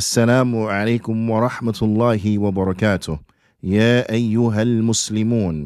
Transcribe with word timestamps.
السلام 0.00 0.56
عليكم 0.56 1.30
ورحمة 1.30 1.78
الله 1.82 2.38
وبركاته 2.38 3.18
يا 3.62 4.08
أيها 4.08 4.62
المسلمون 4.62 5.56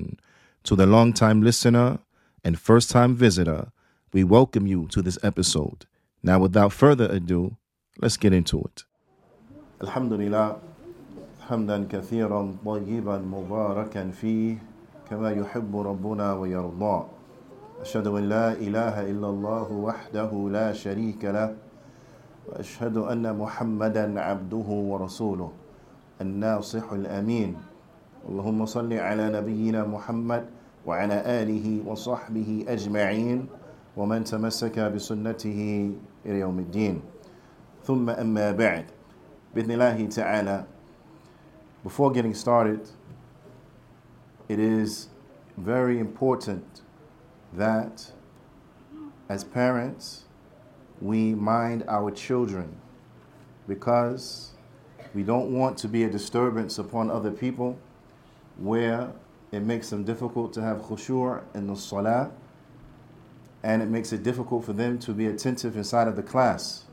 To 0.64 0.74
the 0.74 0.86
long 0.86 1.12
time 1.12 1.38
listener 1.40 1.98
and 2.44 2.58
first 2.58 2.90
time 2.90 3.14
visitor, 3.14 3.70
we 4.12 4.24
welcome 4.24 4.66
you 4.66 4.88
to 4.94 5.02
this 5.06 5.18
episode. 5.22 5.86
Now, 6.28 6.40
without 6.40 6.72
further 6.72 7.06
ado, 7.18 7.54
let's 8.02 8.16
get 8.16 8.32
into 8.32 8.58
it. 8.66 8.84
الحمد 9.82 10.12
لله 10.12 10.56
حمدا 11.48 11.86
كثيرا 11.90 12.56
طيبا 12.66 13.18
مباركا 13.18 14.10
فيه 14.10 14.56
كما 15.10 15.30
يحب 15.30 15.76
ربنا 15.76 16.32
ويرضى 16.34 17.06
أشهد 17.80 18.06
أن 18.06 18.28
لا 18.28 18.52
إله 18.52 19.10
إلا 19.10 19.28
الله 19.30 19.72
وحده 19.72 20.30
لا 20.50 20.72
شريك 20.72 21.24
له 21.24 21.54
وأشهد 22.48 22.96
أن 22.96 23.38
محمدا 23.38 24.20
عبده 24.20 24.68
ورسوله 24.68 25.52
الناصح 26.20 26.92
الأمين. 26.92 27.56
اللهم 28.28 28.66
صل 28.66 28.92
على 28.92 29.28
نبينا 29.32 29.84
محمد 29.84 30.44
وعلى 30.86 31.16
آله 31.42 31.82
وصحبه 31.86 32.64
أجمعين 32.68 33.46
ومن 33.96 34.24
تمسك 34.24 34.78
بسنته 34.78 35.60
إلى 36.26 36.38
يوم 36.40 36.58
الدين. 36.58 37.00
ثم 37.84 38.10
أما 38.10 38.52
بعد 38.52 38.84
بإذن 39.54 39.70
الله 39.70 40.06
تعالى 40.06 40.64
Before 41.84 42.10
getting 42.10 42.32
started, 42.32 42.88
it 44.48 44.58
is 44.58 45.08
very 45.58 45.98
important 45.98 46.80
that 47.52 48.10
as 49.28 49.44
parents 49.44 50.24
we 51.04 51.34
mind 51.34 51.84
our 51.86 52.10
children 52.10 52.74
because 53.68 54.52
we 55.12 55.22
don't 55.22 55.52
want 55.52 55.76
to 55.76 55.86
be 55.86 56.04
a 56.04 56.08
disturbance 56.08 56.78
upon 56.78 57.10
other 57.10 57.30
people 57.30 57.78
where 58.56 59.12
it 59.52 59.60
makes 59.60 59.90
them 59.90 60.02
difficult 60.02 60.54
to 60.54 60.62
have 60.62 60.78
khushu' 60.78 61.42
in 61.54 61.66
the 61.66 61.76
salah 61.76 62.30
and 63.62 63.82
it 63.82 63.88
makes 63.88 64.12
it 64.14 64.22
difficult 64.22 64.64
for 64.64 64.72
them 64.72 64.98
to 64.98 65.12
be 65.12 65.26
attentive 65.26 65.76
inside 65.76 66.08
of 66.08 66.16
the 66.16 66.22
class 66.22 66.84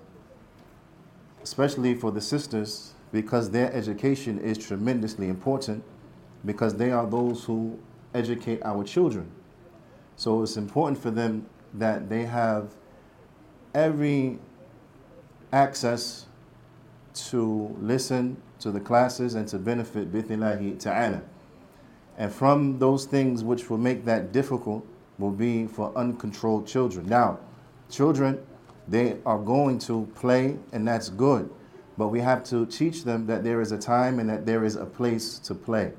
especially 1.42 1.96
for 1.96 2.12
the 2.12 2.22
sisters 2.22 2.94
because 3.14 3.50
their 3.52 3.72
education 3.74 4.40
is 4.40 4.58
tremendously 4.58 5.30
important 5.30 5.84
because 6.46 6.76
they 6.76 6.92
are 6.92 7.06
those 7.06 7.46
who 7.46 7.80
educate 8.14 8.62
our 8.64 8.84
children. 8.84 9.32
So 10.16 10.44
it's 10.44 10.58
important 10.58 10.98
for 10.98 11.12
them 11.12 11.46
that 11.74 12.10
they 12.10 12.26
have 12.26 12.74
every 13.74 14.40
access 15.52 16.26
to 17.14 17.76
listen 17.80 18.42
to 18.60 18.72
the 18.72 18.80
classes 18.80 19.36
and 19.36 19.48
to 19.48 19.58
benefit 19.58 20.12
bithillahi 20.12 20.80
ta'ala. 20.80 21.22
And 22.18 22.32
from 22.32 22.80
those 22.80 23.06
things 23.06 23.44
which 23.44 23.70
will 23.70 23.78
make 23.78 24.06
that 24.06 24.32
difficult 24.32 24.86
will 25.18 25.32
be 25.32 25.68
for 25.68 25.92
uncontrolled 25.96 26.68
children. 26.68 27.08
Now, 27.08 27.40
children, 27.90 28.40
they 28.88 29.18
are 29.26 29.40
going 29.40 29.80
to 29.80 30.08
play 30.16 30.58
and 30.72 30.88
that's 30.88 31.10
good. 31.10 31.50
But 31.98 32.08
we 32.08 32.20
have 32.22 32.44
to 32.46 32.66
teach 32.66 33.04
them 33.04 33.28
that 33.28 33.44
there 33.44 33.62
is 33.62 33.72
a 33.72 33.78
time 33.78 34.20
and 34.20 34.30
that 34.30 34.46
there 34.46 34.64
is 34.64 34.76
a 34.76 34.86
place 34.86 35.40
to 35.40 35.54
play. 35.54 35.94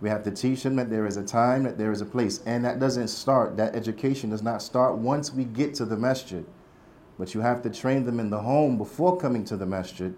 We 0.00 0.08
have 0.08 0.22
to 0.24 0.30
teach 0.30 0.62
them 0.62 0.76
that 0.76 0.90
there 0.90 1.06
is 1.06 1.16
a 1.16 1.24
time, 1.24 1.62
that 1.64 1.78
there 1.78 1.92
is 1.92 2.00
a 2.00 2.06
place. 2.06 2.40
And 2.46 2.64
that 2.64 2.78
doesn't 2.78 3.08
start, 3.08 3.56
that 3.56 3.74
education 3.74 4.30
does 4.30 4.42
not 4.42 4.62
start 4.62 4.96
once 4.96 5.32
we 5.32 5.44
get 5.44 5.74
to 5.74 5.84
the 5.84 5.96
masjid. 5.96 6.44
But 7.18 7.34
you 7.34 7.40
have 7.40 7.62
to 7.62 7.70
train 7.70 8.04
them 8.04 8.20
in 8.20 8.30
the 8.30 8.40
home 8.40 8.76
before 8.76 9.16
coming 9.16 9.44
to 9.46 9.56
the 9.56 9.66
masjid 9.66 10.14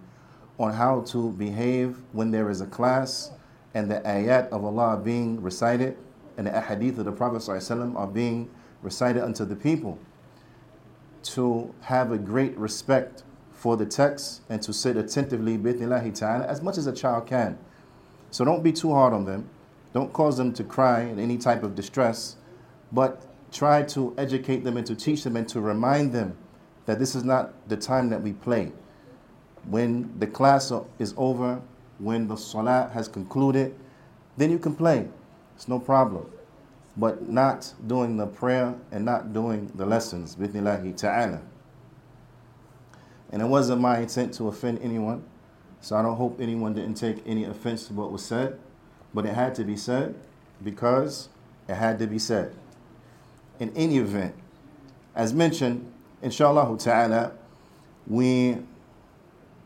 on 0.59 0.72
how 0.72 1.03
to 1.03 1.32
behave 1.32 1.97
when 2.12 2.31
there 2.31 2.50
is 2.50 2.60
a 2.60 2.66
class 2.66 3.31
and 3.75 3.91
the 3.91 4.00
ayat 4.00 4.48
of 4.48 4.64
Allah 4.64 5.00
being 5.03 5.41
recited 5.41 5.97
and 6.36 6.47
the 6.47 6.50
ahadith 6.50 6.98
of 6.98 7.04
the 7.04 7.12
Prophet 7.12 7.38
ﷺ 7.38 7.97
are 7.97 8.06
being 8.06 8.50
recited 8.82 9.22
unto 9.22 9.44
the 9.44 9.56
people. 9.56 9.98
To 11.34 11.75
have 11.82 12.12
a 12.12 12.19
great 12.19 12.56
respect 12.56 13.25
for 13.53 13.76
the 13.76 13.86
text 13.86 14.42
and 14.48 14.62
to 14.62 14.72
sit 14.72 14.97
attentively 14.97 15.59
ta'ala 15.59 16.47
as 16.47 16.62
much 16.62 16.78
as 16.78 16.86
a 16.86 16.92
child 16.92 17.26
can. 17.26 17.59
So 18.30 18.44
don't 18.44 18.62
be 18.62 18.72
too 18.72 18.92
hard 18.92 19.12
on 19.12 19.25
them. 19.25 19.48
Don't 19.92 20.12
cause 20.12 20.36
them 20.36 20.53
to 20.54 20.65
cry 20.65 21.03
in 21.03 21.19
any 21.19 21.38
type 21.38 21.62
of 21.62 21.75
distress, 21.75 22.36
but 22.92 23.26
try 23.50 23.82
to 23.82 24.15
educate 24.16 24.65
them 24.65 24.76
and 24.76 24.86
to 24.86 24.94
teach 24.94 25.25
them 25.25 25.36
and 25.36 25.48
to 25.48 25.60
remind 25.60 26.12
them 26.12 26.36
that 26.88 26.99
this 26.99 27.15
is 27.15 27.22
not 27.22 27.53
the 27.69 27.76
time 27.76 28.09
that 28.09 28.22
we 28.22 28.32
play. 28.32 28.72
When 29.69 30.19
the 30.19 30.26
class 30.26 30.72
is 30.99 31.12
over, 31.19 31.60
when 31.99 32.28
the 32.28 32.37
salah 32.37 32.91
has 32.94 33.09
concluded, 33.09 33.75
then 34.38 34.50
you 34.50 34.59
can 34.59 34.75
play. 34.75 35.06
It's 35.54 35.69
no 35.69 35.81
problem. 35.81 36.31
But 36.97 37.28
not 37.28 37.75
doing 37.87 38.16
the 38.16 38.27
prayer 38.27 38.75
and 38.91 39.04
not 39.04 39.34
doing 39.34 39.71
the 39.75 39.84
lessons. 39.84 40.34
Bismillahi 40.34 40.94
ta'ala. 40.94 41.43
And 43.32 43.43
it 43.43 43.48
wasn't 43.48 43.82
my 43.82 43.98
intent 43.98 44.32
to 44.34 44.48
offend 44.48 44.78
anyone. 44.81 45.25
So 45.82 45.94
I 45.94 46.00
don't 46.00 46.16
hope 46.16 46.41
anyone 46.41 46.72
didn't 46.72 46.94
take 46.94 47.19
any 47.27 47.44
offense 47.44 47.87
to 47.88 47.93
what 47.93 48.10
was 48.10 48.25
said. 48.25 48.59
But 49.12 49.27
it 49.27 49.34
had 49.34 49.54
to 49.56 49.65
be 49.65 49.77
said 49.77 50.15
because 50.65 51.28
it 51.69 51.75
had 51.75 51.98
to 51.98 52.06
be 52.06 52.19
said. 52.19 52.54
In 53.60 53.77
any 53.77 53.98
event, 53.98 54.34
as 55.15 55.34
mentioned, 55.34 55.93
inshallah 56.22 56.76
ta'ala, 56.78 57.32
we're 58.06 58.62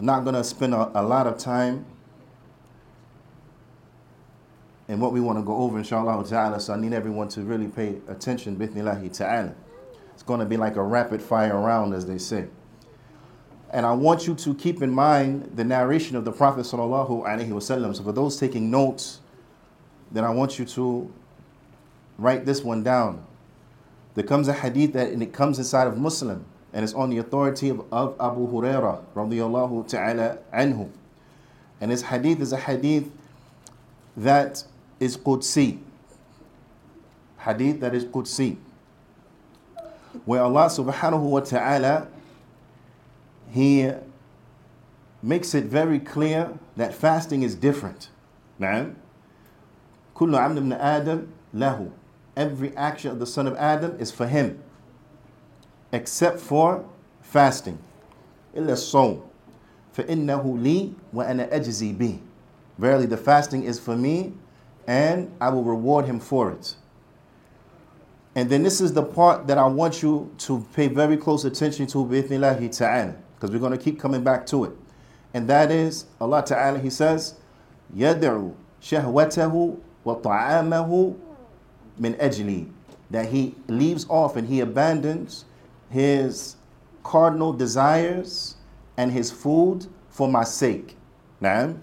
not 0.01 0.25
going 0.25 0.35
to 0.35 0.45
spend 0.45 0.75
a, 0.75 1.01
a, 1.01 1.03
lot 1.03 1.27
of 1.27 1.39
time 1.39 1.85
in 4.89 5.01
what 5.01 5.13
we 5.13 5.21
want 5.21 5.39
to 5.39 5.43
go 5.43 5.57
over, 5.57 5.79
inshallah 5.79 6.27
ta'ala. 6.29 6.61
So 6.61 6.75
I 6.75 6.77
need 6.77 6.93
everyone 6.93 7.29
to 7.29 7.43
really 7.43 7.69
pay 7.69 8.01
attention, 8.09 8.57
bithnillahi 8.57 9.17
ta'ala. 9.17 9.55
It's 10.13 10.23
going 10.23 10.41
to 10.41 10.47
be 10.47 10.57
like 10.57 10.77
a 10.77 10.83
rapid 10.83 11.23
fire 11.23 11.59
round, 11.59 11.95
as 11.95 12.07
they 12.07 12.19
say. 12.19 12.47
And 13.71 13.87
I 13.87 13.93
want 13.93 14.27
you 14.27 14.35
to 14.35 14.55
keep 14.55 14.83
in 14.83 14.91
mind 14.91 15.53
the 15.55 15.65
narration 15.65 16.15
of 16.17 16.25
the 16.27 16.33
Prophet 16.33 16.61
sallallahu 16.67 17.25
alaihi 17.25 17.49
wasallam. 17.49 17.97
So 17.97 18.03
for 18.03 18.13
those 18.13 18.37
taking 18.37 18.71
notes, 18.71 19.21
then 20.11 20.25
I 20.25 20.31
want 20.31 20.59
you 20.59 20.67
to 20.67 21.11
write 22.19 22.45
this 22.45 22.63
one 22.63 22.83
down. 22.83 23.25
There 24.16 24.24
comes 24.24 24.48
a 24.48 24.54
hadith 24.54 24.94
that 24.94 25.12
and 25.12 25.22
it 25.22 25.34
comes 25.34 25.58
inside 25.60 25.88
of 25.88 25.98
Muslim 25.98 26.46
and 26.74 26.84
it's 26.84 26.94
on 26.94 27.10
the 27.10 27.18
authority 27.20 27.70
of, 27.70 27.86
of 27.92 28.16
Abu 28.20 28.48
Huraira 28.52 29.04
radiallahu 29.16 29.88
ta'ala 29.88 30.40
anhu. 30.54 30.90
And 31.80 31.92
this 31.92 32.02
hadith 32.02 32.42
is 32.42 32.52
a 32.52 32.58
hadith 32.58 33.12
that 34.16 34.64
is 35.00 35.18
Qudsi. 35.18 35.80
Hadith 37.38 37.80
that 37.82 37.94
is 37.94 38.06
Qudsi. 38.06 38.58
Where 40.26 40.42
Allah 40.42 40.66
subhanahu 40.66 41.22
wa 41.22 41.40
ta'ala 41.42 42.08
He 43.52 43.92
makes 45.22 45.54
it 45.56 45.66
very 45.66 46.00
clear 46.00 46.58
that 46.76 46.94
fasting 46.94 47.44
is 47.44 47.56
different. 47.56 48.10
Now, 48.60 48.92
كل 50.16 50.36
عمل 50.36 50.64
من 50.64 50.74
آدم 50.80 51.28
له 51.54 51.90
every 52.36 52.76
action 52.78 53.12
of 53.12 53.20
the 53.20 53.26
son 53.26 53.48
of 53.48 53.56
Adam 53.58 53.98
is 54.00 54.12
for 54.12 54.28
him, 54.28 54.62
except 55.92 56.40
for 56.40 56.86
fasting. 57.22 57.80
إلا 58.56 58.74
الصوم 58.74 59.22
فإنه 59.96 60.58
لي 60.60 60.94
وأنا 61.14 61.50
أجزي 61.52 61.98
به. 61.98 62.20
Verily, 62.78 63.08
the 63.08 63.18
fasting 63.18 63.64
is 63.64 63.80
for 63.80 63.96
me, 63.96 64.34
and 64.86 65.32
I 65.42 65.50
will 65.50 65.64
reward 65.64 66.06
him 66.06 66.20
for 66.20 66.52
it. 66.52 66.76
And 68.36 68.50
then 68.52 68.62
this 68.62 68.80
is 68.82 68.94
the 68.94 69.02
part 69.02 69.48
that 69.48 69.58
I 69.58 69.66
want 69.66 70.04
you 70.04 70.32
to 70.40 70.64
pay 70.74 70.88
very 70.88 71.18
close 71.18 71.44
attention 71.44 71.88
to, 71.88 72.06
bi'ithnillahi 72.06 72.78
ta'ala, 72.78 73.16
because 73.36 73.50
we're 73.50 73.60
going 73.60 73.72
to 73.72 73.84
keep 73.84 74.00
coming 74.00 74.24
back 74.24 74.46
to 74.48 74.66
it. 74.66 74.72
And 75.34 75.48
that 75.50 75.72
is, 75.72 76.06
Allah 76.22 76.44
Ta'ala, 76.46 76.78
He 76.78 76.92
says, 76.92 77.36
يَدْعُ 77.96 78.54
شَهْوَتَهُ 78.82 79.80
وَطَعَامَهُ 80.06 81.16
min 81.99 82.15
ajli, 82.15 82.71
that 83.11 83.27
he 83.27 83.55
leaves 83.69 84.07
off 84.09 84.37
and 84.37 84.49
he 84.49 84.61
abandons 84.61 85.45
his 85.91 86.57
cardinal 87.03 87.53
desires 87.53 88.57
and 88.97 89.13
his 89.13 89.31
food 89.31 89.87
for 90.09 90.29
my 90.29 90.45
sake. 90.45 90.97
Now, 91.41 91.75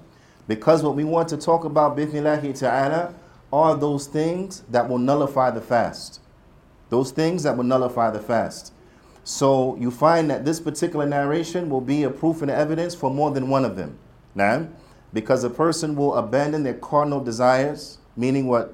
because 0.48 0.84
what 0.84 0.96
we 0.96 1.04
want 1.04 1.30
to 1.30 1.38
talk 1.38 1.64
about, 1.64 1.96
bithnillahi 1.96 2.58
ta'ala, 2.58 3.14
are 3.52 3.76
those 3.76 4.08
things 4.08 4.64
that 4.70 4.88
will 4.88 4.98
nullify 4.98 5.52
the 5.52 5.62
fast. 5.62 6.22
Those 6.90 7.12
things 7.12 7.44
that 7.44 7.56
will 7.56 7.64
nullify 7.64 8.10
the 8.10 8.20
fast. 8.20 8.74
So 9.24 9.76
you 9.76 9.92
find 9.92 10.30
that 10.32 10.46
this 10.46 10.60
particular 10.60 11.06
narration 11.06 11.70
will 11.70 11.82
be 11.82 12.04
a 12.04 12.10
proof 12.10 12.42
and 12.42 12.50
evidence 12.50 12.96
for 12.96 13.12
more 13.12 13.30
than 13.32 13.50
one 13.50 13.66
of 13.66 13.76
them. 13.76 13.98
Now, 14.34 14.68
because 15.14 15.44
a 15.44 15.50
person 15.50 15.96
will 15.96 16.16
abandon 16.16 16.64
their 16.64 16.76
cardinal 16.76 17.24
desires, 17.24 18.00
meaning 18.16 18.48
what? 18.48 18.74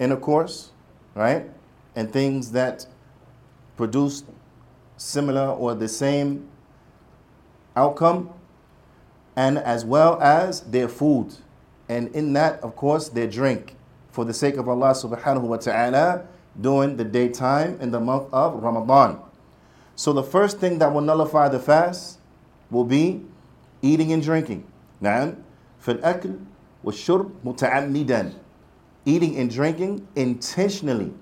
intercourse, 0.00 0.70
right? 1.14 1.48
And 1.94 2.12
things 2.12 2.52
that 2.52 2.86
produce 3.76 4.24
similar 4.96 5.48
or 5.48 5.74
the 5.74 5.88
same 5.88 6.48
outcome. 7.74 8.30
and 9.36 9.58
as 9.58 9.84
well 9.84 10.20
as 10.20 10.62
their 10.62 10.88
food. 10.88 11.34
And 11.88 12.08
in 12.16 12.32
that, 12.32 12.58
of 12.64 12.74
course, 12.74 13.10
their 13.10 13.28
drink 13.28 13.76
for 14.10 14.24
the 14.24 14.32
sake 14.32 14.56
of 14.56 14.66
Allah 14.68 14.92
subhanahu 14.92 15.42
wa 15.42 15.58
ta'ala 15.58 16.24
during 16.58 16.96
the 16.96 17.04
daytime 17.04 17.78
in 17.80 17.90
the 17.90 18.00
month 18.00 18.32
of 18.32 18.62
Ramadan. 18.62 19.20
So 19.94 20.12
the 20.12 20.22
first 20.22 20.58
thing 20.58 20.78
that 20.78 20.92
will 20.92 21.02
nullify 21.02 21.48
the 21.48 21.60
fast 21.60 22.18
will 22.70 22.84
be 22.84 23.22
eating 23.82 24.12
and 24.12 24.22
drinking. 24.22 24.64
نعم 25.02 25.34
فالأكل 25.84 26.34
والشرب 26.84 27.30
متعمدا 27.44 28.32
Eating 29.05 29.37
and 29.37 29.49
drinking 29.49 30.07
intentionally. 30.15 31.13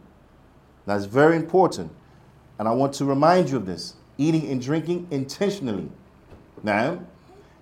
That's 0.85 1.05
very 1.05 1.35
important. 1.35 1.91
And 2.57 2.67
I 2.67 2.71
want 2.71 2.93
to 2.95 3.05
remind 3.05 3.49
you 3.49 3.57
of 3.57 3.65
this. 3.65 3.95
Eating 4.17 4.49
and 4.49 4.61
drinking 4.61 5.07
intentionally. 5.11 5.89
Now, 6.61 6.99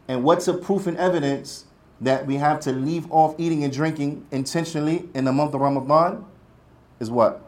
and 0.07 0.23
what's 0.23 0.47
a 0.47 0.53
proof 0.53 0.87
and 0.87 0.97
evidence 0.97 1.65
that 2.01 2.25
we 2.25 2.35
have 2.35 2.59
to 2.61 2.71
leave 2.71 3.11
off 3.11 3.35
eating 3.37 3.63
and 3.63 3.73
drinking 3.73 4.25
intentionally 4.31 5.07
in 5.13 5.25
the 5.25 5.31
month 5.31 5.53
of 5.53 5.61
Ramadan? 5.61 6.25
Is 6.99 7.11
what? 7.11 7.43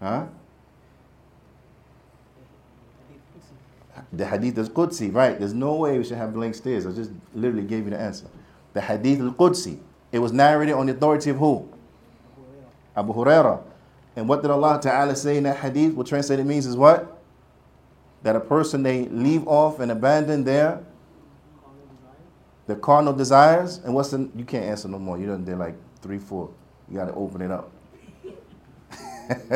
Huh? 0.00 0.26
The 4.12 4.26
hadith 4.26 4.58
is 4.58 4.68
Qudsi, 4.68 5.14
right? 5.14 5.38
There's 5.38 5.54
no 5.54 5.74
way 5.74 5.98
we 5.98 6.04
should 6.04 6.16
have 6.16 6.32
blank 6.32 6.54
stares. 6.54 6.86
I 6.86 6.92
just 6.92 7.12
literally 7.34 7.66
gave 7.66 7.84
you 7.84 7.90
the 7.90 8.00
answer. 8.00 8.26
The 8.72 8.80
hadith 8.80 9.20
al 9.20 9.32
Qudsi. 9.32 9.78
It 10.12 10.18
was 10.18 10.32
narrated 10.32 10.74
on 10.74 10.86
the 10.86 10.92
authority 10.92 11.30
of 11.30 11.36
who? 11.36 11.68
Abu 12.96 13.12
Huraira. 13.12 13.62
And 14.16 14.28
what 14.28 14.42
did 14.42 14.50
Allah 14.50 14.80
Ta'ala 14.82 15.14
say 15.14 15.36
in 15.36 15.44
that 15.44 15.58
hadith? 15.58 15.94
What 15.94 16.06
translated 16.06 16.44
means 16.46 16.66
is 16.66 16.76
what? 16.76 17.18
That 18.22 18.36
a 18.36 18.40
person 18.40 18.82
they 18.82 19.06
leave 19.06 19.46
off 19.46 19.80
and 19.80 19.90
abandon 19.90 20.44
their 20.44 20.84
the 22.66 22.76
carnal 22.76 23.12
desires. 23.12 23.78
And 23.78 23.94
what's 23.94 24.10
the 24.10 24.28
you 24.34 24.44
can't 24.44 24.64
answer 24.64 24.88
no 24.88 24.98
more. 24.98 25.18
You 25.18 25.26
done 25.26 25.44
did 25.44 25.58
like 25.58 25.74
three, 26.02 26.18
four. 26.18 26.50
You 26.88 26.96
gotta 26.96 27.14
open 27.14 27.40
it 27.42 27.50
up. 27.50 27.70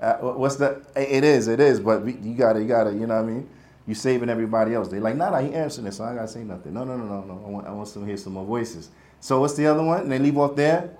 uh, 0.00 0.14
what's 0.16 0.56
the? 0.56 0.82
It 0.96 1.24
is, 1.24 1.48
it 1.48 1.60
is. 1.60 1.80
But 1.80 2.04
you 2.06 2.34
gotta, 2.34 2.60
you 2.60 2.66
gotta, 2.66 2.92
you 2.92 3.06
know 3.06 3.14
what 3.14 3.30
I 3.30 3.32
mean? 3.32 3.48
You 3.86 3.94
saving 3.94 4.28
everybody 4.28 4.74
else. 4.74 4.88
They 4.88 4.98
like, 4.98 5.16
nah, 5.16 5.30
nah, 5.30 5.40
he 5.40 5.54
answering 5.54 5.84
this, 5.84 5.98
so 5.98 6.04
I 6.04 6.14
gotta 6.14 6.28
say 6.28 6.42
nothing. 6.42 6.74
No, 6.74 6.84
no, 6.84 6.96
no, 6.96 7.04
no, 7.04 7.20
no. 7.22 7.42
I 7.46 7.48
want, 7.48 7.66
I 7.68 7.72
want 7.72 7.88
to 7.92 8.04
hear 8.04 8.16
some 8.16 8.32
more 8.32 8.44
voices. 8.44 8.90
So 9.20 9.40
what's 9.40 9.54
the 9.54 9.66
other 9.66 9.82
one? 9.82 10.02
And 10.02 10.12
they 10.12 10.18
leave 10.18 10.36
off 10.36 10.56
there. 10.56 10.90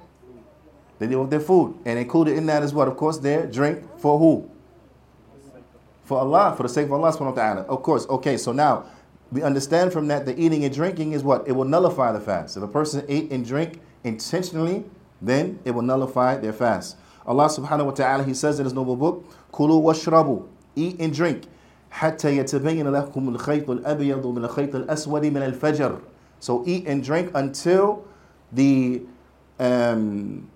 They 0.98 1.06
leave 1.06 1.18
off 1.18 1.30
their 1.30 1.40
food, 1.40 1.76
and 1.84 1.98
included 1.98 2.36
in 2.36 2.46
that 2.46 2.62
is 2.62 2.72
what, 2.72 2.88
of 2.88 2.96
course, 2.96 3.18
their 3.18 3.46
drink 3.46 3.84
for 3.98 4.18
who? 4.18 4.48
For 6.04 6.18
Allah, 6.18 6.54
for 6.56 6.62
the 6.62 6.68
sake 6.68 6.86
of 6.86 6.92
Allah 6.92 7.12
subhanahu 7.12 7.36
wa 7.36 7.42
ta'ala. 7.42 7.60
Of 7.62 7.82
course, 7.82 8.06
okay, 8.08 8.36
so 8.36 8.52
now 8.52 8.86
we 9.32 9.42
understand 9.42 9.92
from 9.92 10.06
that 10.08 10.24
the 10.24 10.40
eating 10.40 10.64
and 10.64 10.72
drinking 10.72 11.12
is 11.12 11.22
what? 11.22 11.46
It 11.48 11.52
will 11.52 11.64
nullify 11.64 12.12
the 12.12 12.20
fast. 12.20 12.56
If 12.56 12.62
a 12.62 12.68
person 12.68 13.04
ate 13.08 13.30
and 13.32 13.44
drink 13.44 13.80
intentionally, 14.04 14.84
then 15.20 15.58
it 15.64 15.72
will 15.72 15.82
nullify 15.82 16.36
their 16.36 16.52
fast. 16.52 16.96
Allah 17.26 17.46
subhanahu 17.46 17.86
wa 17.86 17.90
ta'ala, 17.90 18.24
He 18.24 18.34
says 18.34 18.58
in 18.60 18.64
His 18.64 18.72
noble 18.72 18.96
book, 18.96 19.28
Kulu 19.52 19.82
washrabu, 19.82 20.46
eat 20.76 21.00
and 21.00 21.12
drink, 21.12 21.44
حتى 21.95 22.37
يتبين 22.37 22.87
لكم 22.87 23.29
الخيط 23.29 23.69
الأبيض 23.69 24.27
من 24.27 24.45
الخيط 24.45 24.75
الأسود 24.75 25.25
من 25.25 25.41
الفجر. 25.41 25.99
So 26.39 26.63
eat 26.65 26.87
and 26.87 27.03
drink 27.03 27.31
until 27.35 28.05
the 28.51 29.01
um, 29.59 30.49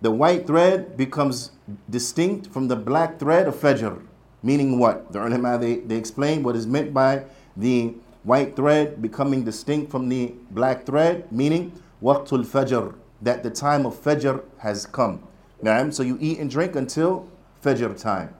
the 0.00 0.10
white 0.10 0.46
thread 0.46 0.96
becomes 0.96 1.50
distinct 1.90 2.46
from 2.46 2.68
the 2.68 2.76
black 2.76 3.18
thread 3.18 3.46
of 3.46 3.54
Fajr. 3.54 4.00
Meaning 4.42 4.78
what? 4.78 5.12
The 5.12 5.26
ulama 5.26 5.58
they, 5.58 5.76
they 5.76 5.96
explain 5.96 6.42
what 6.42 6.56
is 6.56 6.66
meant 6.66 6.94
by 6.94 7.24
the 7.56 7.94
white 8.22 8.56
thread 8.56 9.02
becoming 9.02 9.44
distinct 9.44 9.90
from 9.90 10.08
the 10.08 10.32
black 10.50 10.86
thread, 10.86 11.30
meaning 11.30 11.72
waqtul 12.02 12.44
fajr, 12.44 12.94
that 13.22 13.42
the 13.42 13.50
time 13.50 13.84
of 13.86 13.94
Fajr 13.94 14.42
has 14.58 14.86
come. 14.86 15.22
Naam, 15.62 15.92
so 15.92 16.02
you 16.02 16.16
eat 16.20 16.38
and 16.38 16.50
drink 16.50 16.76
until 16.76 17.28
Fajr 17.62 18.00
time. 18.00 18.34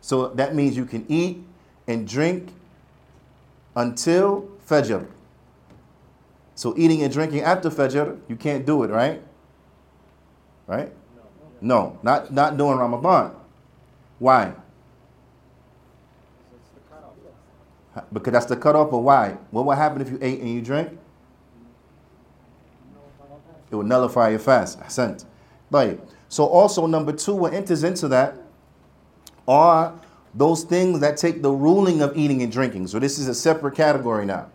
So 0.00 0.28
that 0.28 0.54
means 0.54 0.76
you 0.76 0.84
can 0.84 1.06
eat 1.08 1.42
and 1.87 2.07
drink 2.07 2.49
until 3.75 4.49
Fajr. 4.67 5.07
So 6.55 6.73
eating 6.77 7.01
and 7.01 7.11
drinking 7.11 7.41
after 7.41 7.69
Fajr, 7.69 8.19
you 8.27 8.35
can't 8.35 8.65
do 8.65 8.83
it, 8.83 8.89
right? 8.89 9.21
Right? 10.67 10.91
No, 11.61 11.97
not, 12.03 12.31
not 12.31 12.57
during 12.57 12.77
Ramadan. 12.77 13.31
Why? 14.19 14.53
Because 18.11 18.33
that's 18.33 18.45
the 18.45 18.55
cutoff, 18.55 18.91
but 18.91 18.99
why? 18.99 19.37
What 19.51 19.65
will 19.65 19.73
happen 19.73 20.01
if 20.01 20.09
you 20.09 20.17
ate 20.21 20.39
and 20.39 20.49
you 20.49 20.61
drank? 20.61 20.97
It 23.71 23.75
will 23.75 23.83
nullify 23.83 24.29
your 24.29 24.39
fast. 24.39 24.79
Ahsant. 24.79 25.25
Right. 25.71 25.99
So 26.29 26.45
also 26.45 26.85
number 26.85 27.11
two, 27.11 27.35
what 27.35 27.53
enters 27.53 27.83
into 27.83 28.07
that 28.09 28.35
are 29.47 29.99
those 30.34 30.64
things 30.64 31.00
that 31.00 31.16
take 31.16 31.42
the 31.42 31.50
ruling 31.50 32.02
of 32.02 32.16
eating 32.16 32.42
and 32.42 32.52
drinking. 32.52 32.86
So 32.86 32.98
this 32.98 33.18
is 33.18 33.28
a 33.28 33.34
separate 33.34 33.74
category 33.74 34.26
now. 34.26 34.48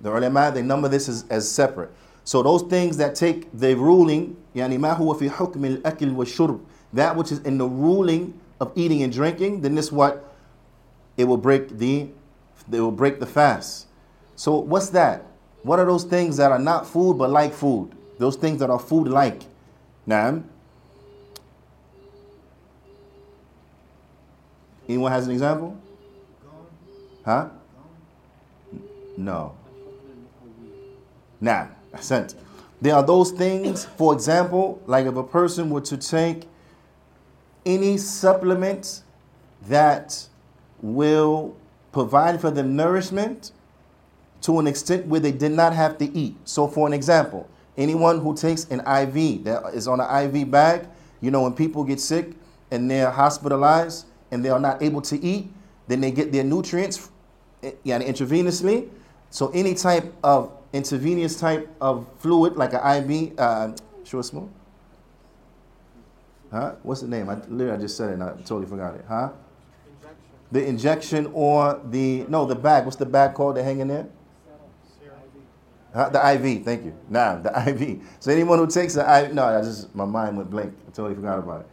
The 0.00 0.14
ulama, 0.14 0.50
they 0.52 0.62
number 0.62 0.88
this 0.88 1.08
as, 1.08 1.24
as 1.30 1.50
separate. 1.50 1.90
So 2.24 2.42
those 2.42 2.62
things 2.62 2.96
that 2.96 3.14
take 3.14 3.48
the 3.52 3.74
ruling, 3.76 4.36
يعني 4.54 4.78
ما 4.78 4.92
هو 4.92 5.14
في 5.14 5.30
حكم 5.30 5.64
الأكل 5.64 6.16
والشرب, 6.16 6.60
that 6.92 7.16
which 7.16 7.32
is 7.32 7.38
in 7.40 7.58
the 7.58 7.66
ruling 7.66 8.34
of 8.60 8.72
eating 8.74 9.02
and 9.02 9.12
drinking, 9.12 9.60
then 9.60 9.74
this 9.74 9.92
what? 9.92 10.34
It 11.16 11.24
will 11.24 11.36
break 11.36 11.78
the, 11.78 12.08
it 12.72 12.80
will 12.80 12.90
break 12.90 13.20
the 13.20 13.26
fast. 13.26 13.86
So 14.34 14.56
what's 14.56 14.90
that? 14.90 15.24
What 15.62 15.78
are 15.78 15.86
those 15.86 16.04
things 16.04 16.36
that 16.36 16.52
are 16.52 16.58
not 16.58 16.86
food 16.86 17.16
but 17.16 17.30
like 17.30 17.52
food? 17.52 17.92
Those 18.18 18.36
things 18.36 18.60
that 18.60 18.70
are 18.70 18.78
food 18.78 19.08
like. 19.08 19.42
Now, 20.04 20.42
Anyone 24.91 25.13
has 25.13 25.25
an 25.25 25.31
example? 25.31 25.77
Huh? 27.23 27.47
No. 29.15 29.55
Now, 31.39 31.69
sent. 31.97 32.35
There 32.81 32.93
are 32.93 33.03
those 33.03 33.31
things, 33.31 33.85
for 33.85 34.13
example, 34.13 34.81
like 34.87 35.05
if 35.05 35.15
a 35.15 35.23
person 35.23 35.69
were 35.69 35.79
to 35.79 35.95
take 35.95 36.49
any 37.65 37.97
supplement 37.97 39.03
that 39.69 40.27
will 40.81 41.55
provide 41.93 42.41
for 42.41 42.51
them 42.51 42.75
nourishment 42.75 43.53
to 44.41 44.59
an 44.59 44.67
extent 44.67 45.07
where 45.07 45.21
they 45.21 45.31
did 45.31 45.53
not 45.53 45.73
have 45.73 45.97
to 45.99 46.05
eat. 46.13 46.35
So, 46.43 46.67
for 46.67 46.85
an 46.85 46.91
example, 46.91 47.47
anyone 47.77 48.19
who 48.19 48.35
takes 48.35 48.65
an 48.65 48.81
IV 48.81 49.45
that 49.45 49.73
is 49.73 49.87
on 49.87 50.01
an 50.01 50.35
IV 50.35 50.51
bag, 50.51 50.85
you 51.21 51.31
know, 51.31 51.43
when 51.43 51.53
people 51.53 51.85
get 51.85 52.01
sick 52.01 52.31
and 52.71 52.91
they're 52.91 53.09
hospitalized, 53.09 54.07
and 54.31 54.43
they 54.43 54.49
are 54.49 54.59
not 54.59 54.81
able 54.81 55.01
to 55.01 55.21
eat, 55.23 55.51
then 55.87 56.01
they 56.01 56.11
get 56.11 56.31
their 56.31 56.43
nutrients 56.43 57.09
yani, 57.61 58.07
intravenously. 58.07 58.89
So 59.29 59.49
any 59.49 59.75
type 59.75 60.13
of 60.23 60.51
intravenous 60.73 61.39
type 61.39 61.69
of 61.79 62.07
fluid, 62.19 62.55
like 62.55 62.73
an 62.73 63.11
IV, 63.11 63.39
uh, 63.39 63.71
sure 64.03 64.23
small. 64.23 64.49
Huh? 66.51 66.75
What's 66.83 67.01
the 67.01 67.07
name? 67.07 67.29
I 67.29 67.35
literally 67.47 67.71
I 67.71 67.77
just 67.77 67.95
said 67.95 68.09
it 68.09 68.13
and 68.13 68.23
I 68.23 68.31
totally 68.43 68.65
forgot 68.65 68.95
it. 68.95 69.05
Huh? 69.07 69.29
Injection. 69.87 70.17
The 70.51 70.65
injection 70.65 71.31
or 71.33 71.81
the 71.89 72.25
no 72.27 72.45
the 72.45 72.55
bag. 72.55 72.83
What's 72.83 72.97
the 72.97 73.05
bag 73.05 73.35
called? 73.35 73.55
They 73.55 73.63
hang 73.63 73.79
in 73.79 73.87
there. 73.87 74.07
Huh? 75.93 76.09
The 76.09 76.33
IV. 76.33 76.65
Thank 76.65 76.85
you. 76.85 76.93
Nah, 77.09 77.35
the 77.37 77.51
IV. 77.69 78.01
So 78.19 78.31
anyone 78.31 78.59
who 78.59 78.67
takes 78.67 78.95
the 78.95 79.01
IV, 79.01 79.33
no, 79.33 79.45
I 79.45 79.61
just 79.61 79.95
my 79.95 80.05
mind 80.05 80.35
went 80.35 80.49
blank. 80.49 80.73
I 80.87 80.91
totally 80.91 81.15
forgot 81.15 81.39
about 81.39 81.61
it 81.61 81.67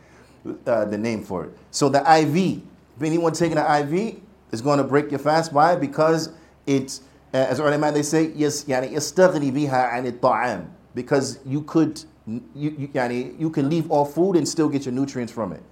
uh, 0.66 0.84
the 0.84 0.98
name 0.98 1.22
for 1.22 1.44
it. 1.44 1.50
So 1.70 1.88
the 1.88 2.00
IV, 2.00 2.62
if 2.96 3.02
anyone 3.02 3.32
taking 3.32 3.58
an 3.58 3.92
IV, 3.92 4.20
is 4.50 4.62
going 4.62 4.78
to 4.78 4.84
break 4.84 5.10
your 5.10 5.20
fast. 5.20 5.52
Why? 5.52 5.76
Because 5.76 6.30
it's, 6.66 7.02
uh, 7.34 7.38
as 7.38 7.60
early 7.60 7.78
man 7.78 7.94
they 7.94 8.02
say, 8.02 8.32
yes, 8.34 8.64
yani 8.64 8.92
yastaghni 8.92 9.52
biha 9.52 9.92
anit 9.92 10.20
ta'am. 10.20 10.74
Because 10.94 11.38
you 11.44 11.62
could, 11.62 12.02
you, 12.26 12.42
you, 12.54 12.88
yani, 12.88 13.38
you 13.38 13.50
can 13.50 13.68
leave 13.68 13.90
off 13.90 14.14
food 14.14 14.36
and 14.36 14.48
still 14.48 14.68
get 14.68 14.84
your 14.84 14.94
nutrients 14.94 15.32
from 15.32 15.52
it. 15.52 15.62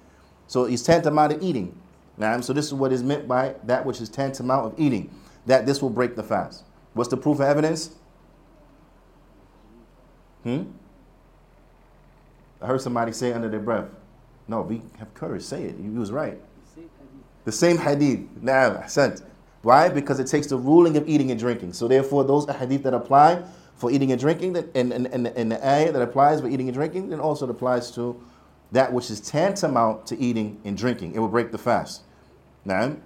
So 0.47 0.65
it's 0.65 0.83
tantamount 0.83 1.33
to 1.33 1.45
eating. 1.45 1.79
Now, 2.19 2.41
so 2.41 2.53
this 2.53 2.67
is 2.67 2.75
what 2.75 2.93
is 2.93 3.03
meant 3.03 3.27
by 3.29 3.55
that 3.65 3.85
which 3.85 4.01
is 4.01 4.09
tantamount 4.09 4.67
of 4.73 4.81
eating, 4.81 5.11
that 5.47 5.67
this 5.67 5.83
will 5.83 5.91
break 5.91 6.17
the 6.17 6.23
fast. 6.23 6.65
What's 6.95 7.11
the 7.11 7.17
proof 7.17 7.37
of 7.37 7.43
evidence? 7.43 7.91
Hmm? 10.45 10.63
I 12.63 12.67
heard 12.67 12.81
somebody 12.81 13.13
say 13.13 13.33
under 13.33 13.49
their 13.49 13.61
breath. 13.61 13.89
No, 14.49 14.63
we 14.63 14.83
have 14.99 15.13
courage. 15.15 15.43
Say 15.43 15.65
it. 15.65 15.77
He 15.81 15.89
was 15.89 16.13
right. 16.13 16.39
The 17.45 17.53
same 17.53 17.79
hadith. 17.79 18.21
Nah, 18.41 18.87
sent. 18.87 19.23
Why? 19.63 19.89
Because 19.89 20.21
it 20.21 20.27
takes 20.27 20.47
the 20.47 20.57
ruling 20.57 20.97
of 20.97 21.09
eating 21.09 21.31
and 21.31 21.41
drinking. 21.41 21.73
So 21.73 21.89
therefore, 21.89 22.25
those 22.25 22.49
hadith 22.49 22.83
that 22.85 22.95
apply 22.95 23.43
for 23.77 23.91
eating 23.91 24.13
and 24.13 24.21
drinking, 24.21 24.53
that 24.55 24.67
and, 24.75 24.93
and, 24.93 25.07
and, 25.09 25.27
and 25.27 25.53
the 25.53 25.67
ayah 25.67 25.93
that 25.93 26.03
applies 26.03 26.41
for 26.41 26.49
eating 26.49 26.69
and 26.69 26.75
drinking, 26.75 27.09
then 27.09 27.21
also 27.21 27.49
applies 27.49 27.91
to 27.93 28.21
that 28.73 28.93
which 28.93 29.11
is 29.11 29.21
tantamount 29.21 30.07
to 30.07 30.19
eating 30.19 30.61
and 30.65 30.77
drinking. 30.77 31.15
It 31.15 31.19
will 31.19 31.29
break 31.29 31.53
the 31.53 31.59
fast. 31.59 32.03
Now, 32.65 32.97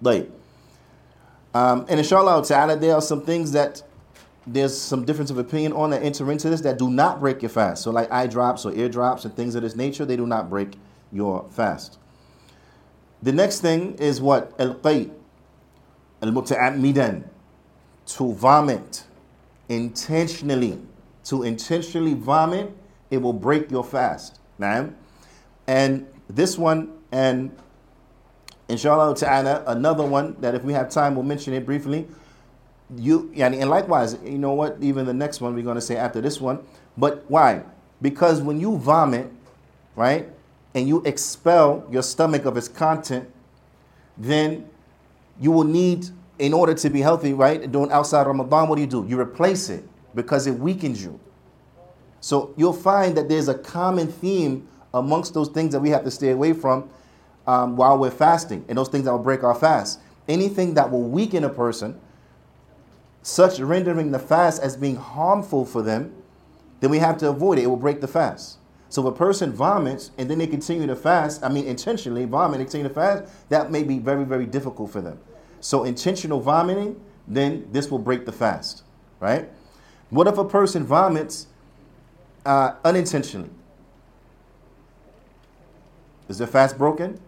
Like, 0.00 0.30
um, 1.54 1.86
and 1.88 1.98
inshallah 1.98 2.44
ta'ala, 2.44 2.76
there 2.76 2.94
are 2.94 3.02
some 3.02 3.22
things 3.22 3.52
that 3.52 3.82
there's 4.46 4.78
some 4.78 5.04
difference 5.04 5.30
of 5.30 5.38
opinion 5.38 5.72
on 5.72 5.90
that 5.90 6.02
enter 6.02 6.30
into 6.30 6.48
this 6.48 6.60
that 6.60 6.78
do 6.78 6.88
not 6.88 7.18
break 7.18 7.42
your 7.42 7.48
fast. 7.48 7.82
So, 7.82 7.90
like 7.90 8.10
eye 8.12 8.28
drops 8.28 8.64
or 8.64 8.72
ear 8.72 8.88
drops 8.88 9.24
and 9.24 9.34
things 9.34 9.54
of 9.54 9.62
this 9.62 9.74
nature, 9.74 10.04
they 10.04 10.16
do 10.16 10.26
not 10.26 10.48
break 10.48 10.74
your 11.10 11.46
fast. 11.50 11.98
The 13.22 13.32
next 13.32 13.60
thing 13.60 13.94
is 13.94 14.20
what? 14.20 14.52
Al 14.58 14.74
qay, 14.76 15.10
al 16.22 16.30
muta'ammidan, 16.30 17.24
to 18.06 18.32
vomit 18.34 19.04
intentionally. 19.68 20.78
To 21.24 21.42
intentionally 21.42 22.14
vomit, 22.14 22.72
it 23.10 23.18
will 23.18 23.32
break 23.32 23.70
your 23.70 23.82
fast. 23.82 24.38
And 24.60 26.06
this 26.28 26.56
one, 26.56 26.92
and 27.10 27.56
inshallah 28.68 29.16
ta'ala, 29.16 29.64
another 29.66 30.06
one 30.06 30.36
that 30.40 30.54
if 30.54 30.62
we 30.62 30.72
have 30.72 30.88
time, 30.88 31.16
we'll 31.16 31.24
mention 31.24 31.52
it 31.52 31.66
briefly 31.66 32.06
you 32.94 33.32
and 33.36 33.68
likewise, 33.68 34.16
you 34.24 34.38
know 34.38 34.52
what? 34.52 34.76
Even 34.80 35.06
the 35.06 35.14
next 35.14 35.40
one 35.40 35.54
we're 35.54 35.64
going 35.64 35.76
to 35.76 35.80
say 35.80 35.96
after 35.96 36.20
this 36.20 36.40
one. 36.40 36.60
But 36.96 37.24
why? 37.28 37.62
Because 38.00 38.40
when 38.40 38.60
you 38.60 38.78
vomit, 38.78 39.30
right, 39.96 40.28
and 40.74 40.86
you 40.86 41.02
expel 41.04 41.86
your 41.90 42.02
stomach 42.02 42.44
of 42.44 42.56
its 42.56 42.68
content, 42.68 43.28
then 44.16 44.68
you 45.40 45.50
will 45.50 45.64
need, 45.64 46.06
in 46.38 46.52
order 46.52 46.74
to 46.74 46.90
be 46.90 47.00
healthy, 47.00 47.32
right, 47.32 47.70
doing 47.70 47.90
outside 47.90 48.26
Ramadan, 48.26 48.68
what 48.68 48.76
do 48.76 48.82
you 48.82 48.86
do? 48.86 49.04
You 49.08 49.18
replace 49.18 49.68
it 49.68 49.84
because 50.14 50.46
it 50.46 50.52
weakens 50.52 51.02
you. 51.02 51.18
So 52.20 52.54
you'll 52.56 52.72
find 52.72 53.16
that 53.16 53.28
there's 53.28 53.48
a 53.48 53.54
common 53.54 54.08
theme 54.08 54.68
amongst 54.94 55.34
those 55.34 55.48
things 55.48 55.72
that 55.72 55.80
we 55.80 55.90
have 55.90 56.04
to 56.04 56.10
stay 56.10 56.30
away 56.30 56.52
from 56.52 56.88
um, 57.46 57.76
while 57.76 57.98
we're 57.98 58.10
fasting, 58.10 58.64
and 58.68 58.78
those 58.78 58.88
things 58.88 59.04
that 59.04 59.12
will 59.12 59.18
break 59.18 59.44
our 59.44 59.54
fast. 59.54 60.00
Anything 60.28 60.74
that 60.74 60.90
will 60.90 61.04
weaken 61.04 61.44
a 61.44 61.48
person 61.48 62.00
such 63.26 63.58
rendering 63.58 64.12
the 64.12 64.20
fast 64.20 64.62
as 64.62 64.76
being 64.76 64.94
harmful 64.94 65.64
for 65.64 65.82
them, 65.82 66.14
then 66.78 66.90
we 66.90 67.00
have 67.00 67.18
to 67.18 67.28
avoid 67.28 67.58
it. 67.58 67.64
It 67.64 67.66
will 67.66 67.76
break 67.76 68.00
the 68.00 68.06
fast. 68.06 68.58
So 68.88 69.02
if 69.02 69.14
a 69.14 69.16
person 69.16 69.52
vomits 69.52 70.12
and 70.16 70.30
then 70.30 70.38
they 70.38 70.46
continue 70.46 70.86
to 70.86 70.94
fast, 70.94 71.42
I 71.42 71.48
mean 71.48 71.66
intentionally 71.66 72.24
vomit 72.24 72.60
continue 72.60 72.86
to 72.86 72.94
fast, 72.94 73.24
that 73.48 73.72
may 73.72 73.82
be 73.82 73.98
very, 73.98 74.24
very 74.24 74.46
difficult 74.46 74.92
for 74.92 75.00
them. 75.00 75.18
So 75.58 75.82
intentional 75.82 76.38
vomiting, 76.38 77.00
then 77.26 77.66
this 77.72 77.90
will 77.90 77.98
break 77.98 78.26
the 78.26 78.32
fast, 78.32 78.84
right? 79.18 79.50
What 80.10 80.28
if 80.28 80.38
a 80.38 80.44
person 80.44 80.84
vomits 80.84 81.48
uh, 82.44 82.74
unintentionally? 82.84 83.50
Is 86.28 86.38
the 86.38 86.46
fast 86.46 86.78
broken? 86.78 87.18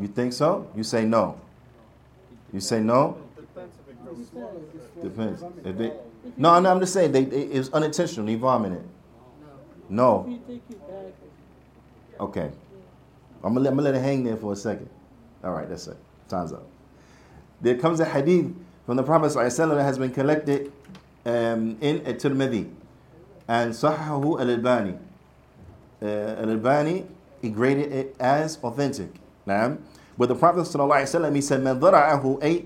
You 0.00 0.08
think 0.08 0.32
so? 0.32 0.68
You 0.74 0.82
say 0.82 1.04
no. 1.04 1.40
You 2.52 2.58
say 2.58 2.80
no? 2.80 3.25
Depends. 5.02 5.42
If 5.64 5.78
they, 5.78 5.92
no, 6.36 6.58
no, 6.60 6.70
I'm 6.70 6.80
just 6.80 6.92
saying 6.92 7.12
they, 7.12 7.24
they 7.24 7.42
it 7.42 7.58
was 7.58 7.70
unintentional. 7.72 8.26
He 8.26 8.34
vomited. 8.36 8.82
No. 9.88 10.38
Okay. 12.18 12.50
I'm 13.44 13.54
gonna 13.54 13.60
let, 13.60 13.70
I'm 13.70 13.76
gonna 13.76 13.90
let 13.90 13.94
it 13.94 14.02
hang 14.02 14.24
there 14.24 14.36
for 14.36 14.52
a 14.52 14.56
second. 14.56 14.88
All 15.44 15.52
right, 15.52 15.68
that's 15.68 15.86
it. 15.86 15.96
Time's 16.28 16.52
up. 16.52 16.66
There 17.60 17.76
comes 17.76 18.00
a 18.00 18.04
hadith 18.04 18.52
from 18.84 18.96
the 18.96 19.02
Prophet 19.02 19.32
that 19.34 19.82
has 19.82 19.98
been 19.98 20.10
collected 20.12 20.72
um, 21.24 21.76
in 21.80 22.04
at 22.06 22.18
Tirmidhi 22.18 22.70
and 23.48 23.72
Sahahu 23.72 24.40
al 24.40 24.50
Albani. 24.50 24.96
Uh, 26.02 26.06
al 26.06 26.50
Albani, 26.50 27.06
he 27.40 27.50
graded 27.50 27.92
it 27.92 28.16
as 28.18 28.58
authentic. 28.62 29.10
Now, 29.44 29.78
but 30.18 30.28
the 30.28 30.34
Prophet 30.34 30.66
he 30.66 31.40
said, 31.40 31.62
Man 31.62 31.80
dhara'ahu 31.80 32.42
ay 32.42 32.64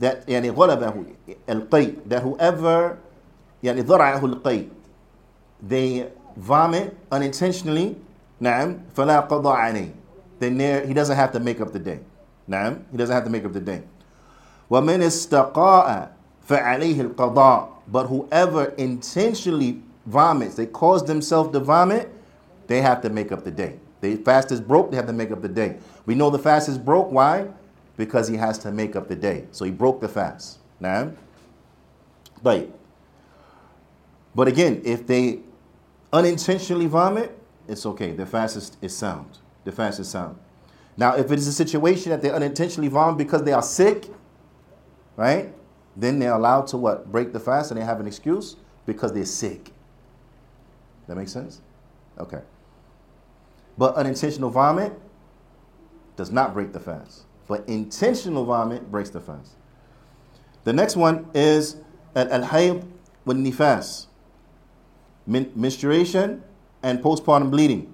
that 0.00 0.28
يعني 0.28 0.50
غلبه 0.50 0.92
القي 1.48 1.92
that 2.08 2.22
whoever 2.22 2.96
يعني 3.62 3.80
ضرعه 3.82 4.24
القي 4.24 4.64
they 5.70 6.04
vomit 6.36 6.92
unintentionally 7.12 7.94
نعم 8.40 8.78
فلا 8.96 9.20
قضاء 9.20 9.56
عليه 9.56 9.90
then 10.40 10.58
there, 10.58 10.86
he 10.86 10.92
doesn't 10.92 11.16
have 11.16 11.32
to 11.32 11.40
make 11.40 11.60
up 11.60 11.72
the 11.72 11.78
day 11.78 11.98
نعم 12.48 12.76
he 12.92 12.96
doesn't 12.96 13.14
have 13.14 13.24
to 13.24 13.30
make 13.30 13.44
up 13.44 13.52
the 13.52 13.60
day 13.60 13.80
ومن 14.70 15.02
استقاء 15.02 16.10
فعليه 16.48 17.00
القضاء 17.00 17.68
but 17.90 18.06
whoever 18.06 18.74
intentionally 18.76 19.82
vomits 20.06 20.56
they 20.56 20.66
cause 20.66 21.04
themselves 21.04 21.50
to 21.52 21.60
vomit 21.60 22.08
they 22.66 22.82
have 22.82 23.00
to 23.00 23.08
make 23.08 23.32
up 23.32 23.44
the 23.44 23.50
day 23.50 23.78
the 24.00 24.16
fast 24.16 24.52
is 24.52 24.60
broke 24.60 24.90
they 24.90 24.96
have 24.96 25.06
to 25.06 25.12
make 25.12 25.30
up 25.30 25.40
the 25.40 25.48
day 25.48 25.76
we 26.04 26.14
know 26.14 26.30
the 26.30 26.38
fast 26.38 26.68
is 26.68 26.78
broke 26.78 27.10
why 27.10 27.46
Because 28.01 28.27
he 28.27 28.35
has 28.35 28.57
to 28.57 28.71
make 28.71 28.95
up 28.95 29.07
the 29.07 29.15
day. 29.15 29.45
So 29.51 29.63
he 29.63 29.69
broke 29.69 30.01
the 30.01 30.09
fast. 30.09 30.57
Now, 30.79 31.11
but, 32.41 32.67
but 34.33 34.47
again, 34.47 34.81
if 34.83 35.05
they 35.05 35.41
unintentionally 36.11 36.87
vomit, 36.87 37.37
it's 37.67 37.85
okay. 37.85 38.11
The 38.13 38.25
fast 38.25 38.57
is, 38.57 38.75
is 38.81 38.97
sound. 38.97 39.37
The 39.65 39.71
fast 39.71 39.99
is 39.99 40.09
sound. 40.09 40.39
Now, 40.97 41.15
if 41.15 41.31
it 41.31 41.37
is 41.37 41.45
a 41.45 41.53
situation 41.53 42.09
that 42.09 42.23
they 42.23 42.31
unintentionally 42.31 42.87
vomit 42.87 43.19
because 43.19 43.43
they 43.43 43.53
are 43.53 43.61
sick, 43.61 44.07
right? 45.15 45.53
Then 45.95 46.17
they're 46.17 46.33
allowed 46.33 46.65
to 46.67 46.77
what? 46.77 47.11
Break 47.11 47.33
the 47.33 47.39
fast 47.39 47.69
and 47.69 47.79
they 47.79 47.85
have 47.85 47.99
an 47.99 48.07
excuse 48.07 48.55
because 48.87 49.13
they're 49.13 49.25
sick. 49.25 49.69
That 51.05 51.17
makes 51.17 51.31
sense? 51.31 51.61
Okay. 52.17 52.41
But 53.77 53.93
unintentional 53.93 54.49
vomit 54.49 54.91
does 56.15 56.31
not 56.31 56.55
break 56.55 56.73
the 56.73 56.79
fast. 56.79 57.25
But 57.51 57.67
intentional 57.67 58.45
vomit 58.45 58.89
breaks 58.89 59.09
the 59.09 59.19
fast. 59.19 59.57
The 60.63 60.71
next 60.71 60.95
one 60.95 61.27
is 61.33 61.75
al-hayd 62.15 62.85
with 63.25 63.35
nifas, 63.35 64.05
menstruation 65.27 66.43
and 66.81 67.03
postpartum 67.03 67.51
bleeding. 67.51 67.91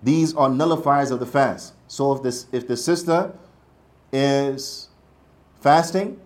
These 0.00 0.32
are 0.36 0.48
nullifiers 0.48 1.10
of 1.10 1.18
the 1.18 1.26
fast. 1.26 1.74
So 1.88 2.12
if 2.12 2.22
this 2.22 2.46
if 2.52 2.68
the 2.68 2.76
sister 2.76 3.32
is 4.12 4.90
fasting 5.60 6.20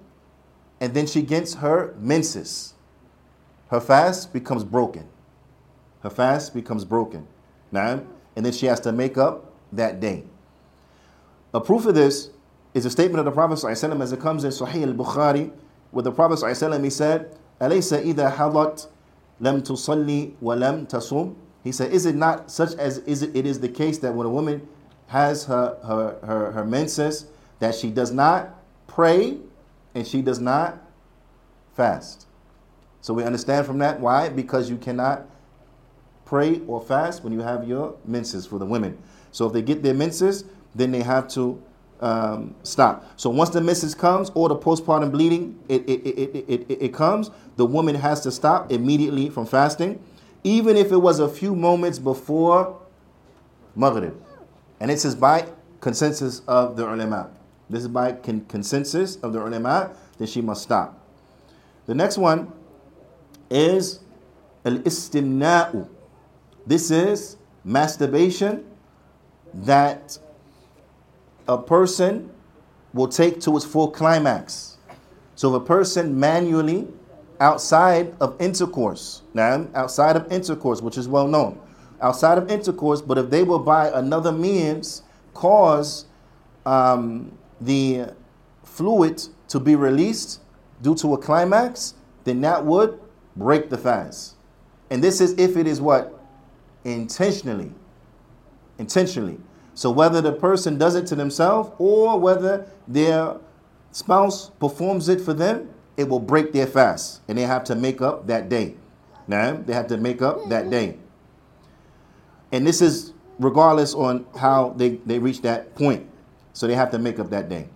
and 0.78 0.92
then 0.92 1.06
she 1.06 1.22
gets 1.22 1.54
her 1.54 1.94
menses, 1.98 2.74
her 3.70 3.80
fast 3.80 4.30
becomes 4.30 4.62
broken. 4.62 5.08
Her 6.02 6.10
fast 6.10 6.52
becomes 6.52 6.84
broken. 6.84 7.26
Now, 7.70 8.02
and 8.36 8.44
then 8.44 8.52
she 8.52 8.66
has 8.66 8.78
to 8.80 8.92
make 8.92 9.16
up 9.16 9.54
that 9.72 10.00
day. 10.00 10.24
A 11.54 11.60
proof 11.60 11.86
of 11.86 11.94
this 11.94 12.28
is 12.73 12.85
a 12.85 12.89
statement 12.89 13.19
of 13.19 13.25
the 13.25 13.31
Prophet 13.31 13.55
ﷺ 13.55 14.01
as 14.01 14.11
it 14.11 14.19
comes 14.19 14.43
in 14.43 14.51
Sahih 14.51 14.83
al-Bukhari, 14.87 15.51
where 15.91 16.03
the 16.03 16.11
Prophet 16.11 16.39
ﷺ 16.39 16.83
he 16.83 16.89
said, 16.89 17.35
أَلَيْسَ 17.59 18.13
إِذَا 18.13 18.35
حَضَتْ 18.35 18.87
لَمْ 19.41 19.61
تُصَلِّي 19.61 20.33
وَلَمْ 20.41 20.87
تَصُومْ 20.87 21.35
He 21.63 21.71
said, 21.71 21.91
is 21.91 22.05
it 22.05 22.15
not 22.15 22.51
such 22.51 22.73
as 22.75 22.99
is 22.99 23.23
it, 23.23 23.35
it 23.35 23.45
is 23.45 23.59
the 23.59 23.69
case 23.69 23.97
that 23.99 24.13
when 24.13 24.27
a 24.27 24.29
woman 24.29 24.67
has 25.07 25.45
her, 25.45 25.77
her, 25.83 26.17
her, 26.25 26.51
her 26.51 26.65
menses, 26.65 27.27
that 27.59 27.73
she 27.73 27.89
does 27.89 28.11
not 28.11 28.49
pray 28.87 29.37
and 29.95 30.05
she 30.05 30.21
does 30.21 30.39
not 30.39 30.77
fast. 31.75 32.27
So 33.01 33.13
we 33.13 33.23
understand 33.23 33.65
from 33.65 33.79
that 33.79 33.99
why? 33.99 34.29
Because 34.29 34.69
you 34.69 34.77
cannot 34.77 35.25
pray 36.25 36.61
or 36.67 36.81
fast 36.81 37.23
when 37.23 37.33
you 37.33 37.39
have 37.39 37.67
your 37.67 37.95
menses 38.05 38.45
for 38.45 38.59
the 38.59 38.65
women. 38.65 38.97
So 39.31 39.47
if 39.47 39.53
they 39.53 39.61
get 39.61 39.81
their 39.81 39.93
menses, 39.93 40.43
then 40.75 40.91
they 40.91 41.01
have 41.01 41.27
to 41.29 41.61
um, 42.02 42.54
stop. 42.64 43.04
So 43.16 43.30
once 43.30 43.50
the 43.50 43.60
menses 43.60 43.94
comes 43.94 44.30
or 44.34 44.48
the 44.48 44.56
postpartum 44.56 45.12
bleeding, 45.12 45.58
it, 45.68 45.88
it, 45.88 46.06
it, 46.06 46.18
it, 46.18 46.66
it, 46.68 46.82
it 46.82 46.94
comes, 46.94 47.30
the 47.56 47.64
woman 47.64 47.94
has 47.94 48.20
to 48.22 48.30
stop 48.30 48.72
immediately 48.72 49.30
from 49.30 49.46
fasting, 49.46 50.02
even 50.44 50.76
if 50.76 50.90
it 50.90 50.96
was 50.96 51.20
a 51.20 51.28
few 51.28 51.54
moments 51.54 51.98
before 51.98 52.78
Maghrib. 53.76 54.20
And 54.80 54.90
this 54.90 55.04
is 55.04 55.14
by 55.14 55.46
consensus 55.80 56.40
of 56.48 56.76
the 56.76 56.92
ulama. 56.92 57.30
This 57.70 57.82
is 57.82 57.88
by 57.88 58.12
con- 58.12 58.44
consensus 58.48 59.16
of 59.16 59.32
the 59.32 59.40
ulama 59.44 59.92
that 60.18 60.28
she 60.28 60.40
must 60.40 60.62
stop. 60.62 60.98
The 61.86 61.94
next 61.94 62.18
one 62.18 62.52
is 63.48 64.00
al-istimna'u. 64.64 65.88
This 66.66 66.90
is 66.90 67.36
masturbation 67.64 68.64
that 69.54 70.18
a 71.54 71.62
person 71.62 72.30
will 72.92 73.08
take 73.08 73.40
to 73.40 73.56
its 73.56 73.64
full 73.64 73.90
climax. 73.90 74.76
So 75.34 75.54
if 75.54 75.62
a 75.62 75.64
person 75.64 76.18
manually, 76.18 76.88
outside 77.40 78.14
of 78.20 78.40
intercourse, 78.40 79.22
now 79.34 79.66
outside 79.74 80.16
of 80.16 80.30
intercourse, 80.30 80.80
which 80.80 80.98
is 80.98 81.08
well 81.08 81.26
known, 81.26 81.60
outside 82.00 82.38
of 82.38 82.50
intercourse, 82.50 83.00
but 83.00 83.18
if 83.18 83.30
they 83.30 83.42
will 83.42 83.58
by 83.58 83.88
another 83.88 84.32
means 84.32 85.02
cause 85.34 86.06
um, 86.66 87.36
the 87.60 88.06
fluid 88.62 89.22
to 89.48 89.58
be 89.58 89.74
released 89.74 90.40
due 90.82 90.94
to 90.96 91.14
a 91.14 91.18
climax, 91.18 91.94
then 92.24 92.40
that 92.42 92.64
would 92.64 93.00
break 93.36 93.70
the 93.70 93.78
fast. 93.78 94.36
And 94.90 95.02
this 95.02 95.20
is 95.20 95.32
if 95.38 95.56
it 95.56 95.66
is 95.66 95.80
what? 95.80 96.18
Intentionally. 96.84 97.72
Intentionally. 98.78 99.38
So 99.74 99.90
whether 99.90 100.20
the 100.20 100.32
person 100.32 100.78
does 100.78 100.94
it 100.94 101.06
to 101.08 101.14
themselves 101.14 101.70
or 101.78 102.18
whether 102.18 102.66
their 102.86 103.36
spouse 103.90 104.50
performs 104.50 105.08
it 105.08 105.20
for 105.20 105.32
them, 105.32 105.70
it 105.96 106.08
will 106.08 106.20
break 106.20 106.52
their 106.52 106.66
fast 106.66 107.20
and 107.28 107.36
they 107.38 107.42
have 107.42 107.64
to 107.64 107.74
make 107.74 108.00
up 108.00 108.26
that 108.26 108.48
day. 108.48 108.74
Now, 109.26 109.54
they 109.54 109.72
have 109.72 109.86
to 109.88 109.96
make 109.96 110.20
up 110.20 110.48
that 110.48 110.68
day. 110.68 110.98
And 112.50 112.66
this 112.66 112.82
is 112.82 113.12
regardless 113.38 113.94
on 113.94 114.26
how 114.36 114.74
they, 114.76 114.96
they 115.06 115.18
reach 115.18 115.42
that 115.42 115.74
point. 115.74 116.08
So 116.52 116.66
they 116.66 116.74
have 116.74 116.90
to 116.90 116.98
make 116.98 117.18
up 117.18 117.30
that 117.30 117.48
day. 117.48 117.68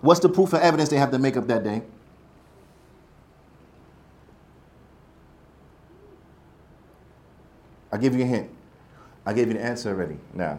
What's 0.00 0.20
the 0.20 0.28
proof 0.28 0.52
of 0.52 0.60
evidence 0.60 0.88
they 0.88 0.96
have 0.96 1.10
to 1.10 1.18
make 1.18 1.36
up 1.36 1.46
that 1.48 1.64
day? 1.64 1.82
I'll 7.92 7.98
give 7.98 8.14
you 8.14 8.24
a 8.24 8.26
hint. 8.26 8.50
I 9.24 9.32
gave 9.32 9.48
you 9.48 9.54
the 9.54 9.62
answer 9.62 9.90
already. 9.90 10.16
Now, 10.34 10.58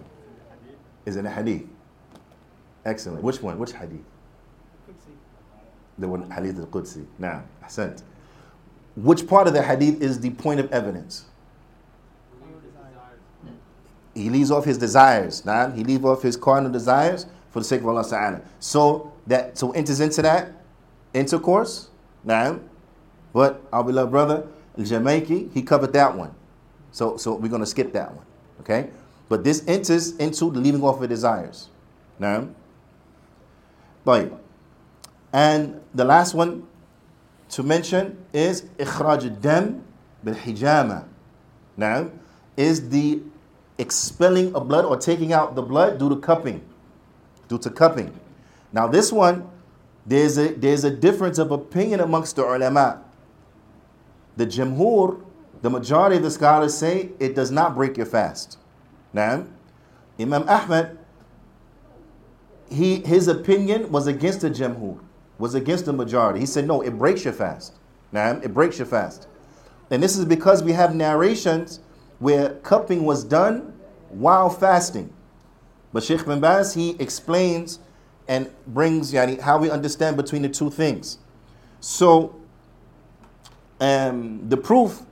is 1.05 1.15
it 1.15 1.25
a 1.25 1.29
hadith? 1.29 1.63
Excellent. 2.85 3.23
Which 3.23 3.41
one? 3.41 3.57
Which 3.57 3.73
hadith? 3.73 4.03
The 5.97 6.07
one 6.07 6.29
hadith 6.29 6.59
al-Qudsi. 6.59 7.05
Now, 7.17 7.43
sent. 7.67 8.03
Which 8.95 9.27
part 9.27 9.47
of 9.47 9.53
the 9.53 9.63
hadith 9.63 10.01
is 10.01 10.19
the 10.19 10.29
point 10.31 10.59
of 10.59 10.71
evidence? 10.71 11.25
He 14.13 14.29
leaves 14.29 14.49
off 14.49 14.63
his 14.63 14.77
desires. 14.77 15.45
Now, 15.45 15.69
he 15.71 15.83
leaves 15.83 16.05
off 16.05 16.21
his 16.21 16.37
carnal 16.37 16.71
desires 16.71 17.25
for 17.51 17.59
the 17.59 17.65
sake 17.65 17.81
of 17.81 17.87
Allah 17.87 18.07
Ta'ala. 18.07 18.41
So 18.59 19.13
that 19.27 19.57
so 19.57 19.71
enters 19.71 19.99
into 19.99 20.21
that 20.21 20.53
intercourse. 21.13 21.89
Now, 22.23 22.59
but 23.33 23.61
our 23.73 23.83
beloved 23.83 24.11
brother, 24.11 24.47
Al-Jamaiki, 24.77 25.53
he 25.53 25.61
covered 25.61 25.93
that 25.93 26.15
one. 26.15 26.33
So 26.91 27.17
so 27.17 27.35
we're 27.35 27.49
gonna 27.49 27.65
skip 27.65 27.91
that 27.93 28.13
one. 28.13 28.25
Okay? 28.61 28.89
But 29.27 29.43
this 29.43 29.63
enters 29.67 30.15
into 30.17 30.51
the 30.51 30.59
leaving 30.59 30.83
off 30.83 31.01
of 31.01 31.09
desires. 31.09 31.69
Now, 32.19 32.47
but 34.03 34.31
and 35.33 35.81
the 35.93 36.05
last 36.05 36.33
one 36.33 36.67
to 37.49 37.63
mention 37.63 38.17
is 38.31 38.61
dam 38.61 39.83
bil 40.23 40.35
hijama. 40.35 41.05
Now, 41.75 42.09
is 42.55 42.89
the 42.89 43.21
expelling 43.77 44.55
of 44.55 44.67
blood 44.67 44.85
or 44.85 44.97
taking 44.97 45.33
out 45.33 45.55
the 45.55 45.61
blood 45.61 45.99
due 45.99 46.09
to 46.09 46.15
cupping. 46.15 46.61
Due 47.47 47.57
to 47.59 47.69
cupping. 47.69 48.17
Now 48.71 48.87
this 48.87 49.11
one, 49.11 49.49
there's 50.05 50.37
a 50.37 50.53
there's 50.53 50.83
a 50.83 50.91
difference 50.91 51.37
of 51.37 51.51
opinion 51.51 51.99
amongst 51.99 52.35
the 52.35 52.43
ulama. 52.43 53.01
The 54.37 54.45
jumhur, 54.45 55.21
the 55.61 55.69
majority 55.69 56.17
of 56.17 56.23
the 56.23 56.31
scholars 56.31 56.77
say 56.77 57.09
it 57.19 57.35
does 57.35 57.51
not 57.51 57.75
break 57.75 57.97
your 57.97 58.05
fast. 58.05 58.57
Now, 59.15 59.45
Imam 60.19 60.43
Ahmad, 60.49 60.97
he 62.69 62.97
his 62.99 63.29
opinion 63.29 63.89
was 63.89 64.07
against 64.07 64.41
the 64.41 64.49
jumhur, 64.49 64.99
was 65.39 65.55
against 65.55 65.85
the 65.85 65.93
majority. 65.93 66.41
He 66.41 66.45
said, 66.45 66.67
no, 66.67 66.81
it 66.81 66.97
breaks 66.97 67.23
your 67.23 67.31
fast. 67.31 67.75
Now, 68.11 68.31
it 68.31 68.53
breaks 68.53 68.77
your 68.77 68.87
fast. 68.87 69.29
And 69.89 70.03
this 70.03 70.17
is 70.17 70.25
because 70.25 70.63
we 70.63 70.73
have 70.73 70.93
narrations 70.93 71.79
where 72.19 72.55
cupping 72.55 73.05
was 73.05 73.23
done 73.23 73.73
while 74.09 74.49
fasting. 74.49 75.13
But 75.93 76.03
Sheikh 76.03 76.25
bin 76.25 76.41
Baz, 76.41 76.73
he 76.73 76.97
explains 76.99 77.79
and 78.27 78.51
brings 78.67 79.13
yani, 79.13 79.39
how 79.39 79.57
we 79.57 79.69
understand 79.69 80.17
between 80.17 80.41
the 80.41 80.49
two 80.49 80.69
things. 80.69 81.19
So, 81.79 82.35
um, 83.79 84.49
the 84.49 84.57
proof 84.57 85.03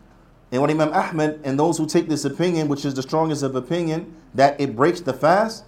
in 0.53 0.61
what 0.61 0.69
Imam 0.69 0.93
Ahmed 0.93 1.41
and 1.43 1.57
those 1.57 1.79
who 1.79 1.87
take 1.87 2.07
this 2.07 2.25
opinion, 2.25 2.67
which 2.67 2.85
is 2.85 2.93
the 2.93 3.01
strongest 3.01 3.41
of 3.41 3.55
opinion, 3.55 4.13
that 4.35 4.61
it 4.61 4.75
breaks 4.75 5.01
the 5.01 5.11
fast, 5.11 5.65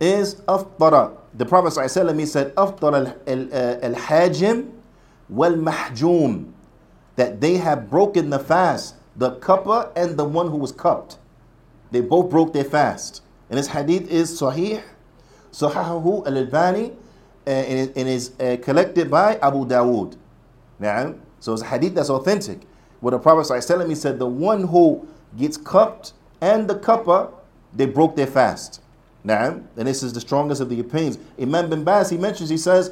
is 0.00 0.34
aftara. 0.48 1.16
The 1.34 1.46
Prophet 1.46 1.78
ﷺ, 1.78 2.18
he 2.18 2.26
said, 2.26 2.52
aftara 2.56 3.16
al-hajim 3.28 4.72
wal-mahjum. 5.28 6.50
That 7.14 7.40
they 7.40 7.58
have 7.58 7.88
broken 7.88 8.30
the 8.30 8.40
fast 8.40 8.96
the 9.16 9.36
cupper 9.36 9.92
and 9.94 10.16
the 10.16 10.24
one 10.24 10.50
who 10.50 10.56
was 10.56 10.72
cupped. 10.72 11.18
They 11.92 12.00
both 12.00 12.28
broke 12.28 12.52
their 12.52 12.64
fast. 12.64 13.22
And 13.48 13.56
this 13.56 13.68
hadith 13.68 14.10
is 14.10 14.40
sahih, 14.40 14.82
sahahu 15.52 16.26
al-Albani, 16.26 16.92
uh, 17.46 17.50
and 17.50 18.08
is 18.08 18.32
uh, 18.40 18.56
collected 18.62 19.08
by 19.08 19.36
Abu 19.36 19.64
Dawood. 19.64 20.16
Now, 20.80 21.14
so 21.38 21.52
it's 21.52 21.62
a 21.62 21.66
hadith 21.66 21.94
that's 21.94 22.10
authentic. 22.10 22.62
What 23.04 23.10
the 23.10 23.18
Prophet 23.18 23.66
telling 23.66 23.86
me 23.86 23.94
said, 23.94 24.18
the 24.18 24.26
one 24.26 24.66
who 24.66 25.06
gets 25.36 25.58
cupped 25.58 26.14
and 26.40 26.66
the 26.66 26.76
cupper, 26.76 27.30
they 27.74 27.84
broke 27.84 28.16
their 28.16 28.26
fast. 28.26 28.80
Now, 29.22 29.60
and 29.76 29.86
this 29.86 30.02
is 30.02 30.14
the 30.14 30.22
strongest 30.22 30.62
of 30.62 30.70
the 30.70 30.80
opinions. 30.80 31.18
Imam 31.38 31.68
bin 31.68 31.84
Baz 31.84 32.10
mentions, 32.12 32.48
he 32.48 32.56
says, 32.56 32.90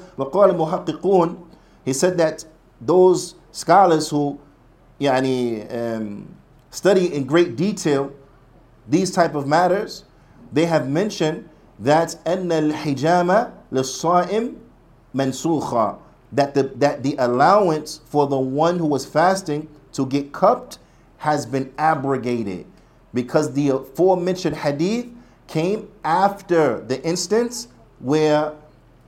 He 1.87 1.92
said 1.94 2.18
that 2.18 2.44
those 2.79 3.37
scholars 3.53 4.11
who 4.11 4.38
يعني, 5.01 5.96
um, 5.96 6.37
study 6.70 7.14
in 7.14 7.25
great 7.25 7.57
detail 7.57 8.12
these 8.87 9.12
type 9.12 9.35
of 9.35 9.46
matters, 9.46 10.05
they 10.53 10.66
have 10.66 10.90
mentioned 10.90 11.48
that 11.79 12.18
أَنَّ 12.27 12.48
الْحِجَامَ 12.51 13.51
لِلصَّائِمْ 13.72 14.57
مَنْسُوخًا 15.14 15.98
that 16.33 16.53
the, 16.55 16.64
that 16.64 17.03
the 17.03 17.14
allowance 17.18 18.01
for 18.05 18.27
the 18.27 18.38
one 18.38 18.79
who 18.79 18.87
was 18.87 19.07
fasting 19.07 19.68
to 19.92 20.07
get 20.07 20.33
cupped 20.33 20.78
has 21.18 21.46
been 21.46 21.72
abrogated 21.78 22.66
because 23.14 23.52
the 23.55 23.68
aforementioned 23.68 24.57
hadith 24.57 25.07
came 25.46 25.88
after 26.05 26.81
the 26.81 27.02
instance 27.05 27.68
where 28.00 28.52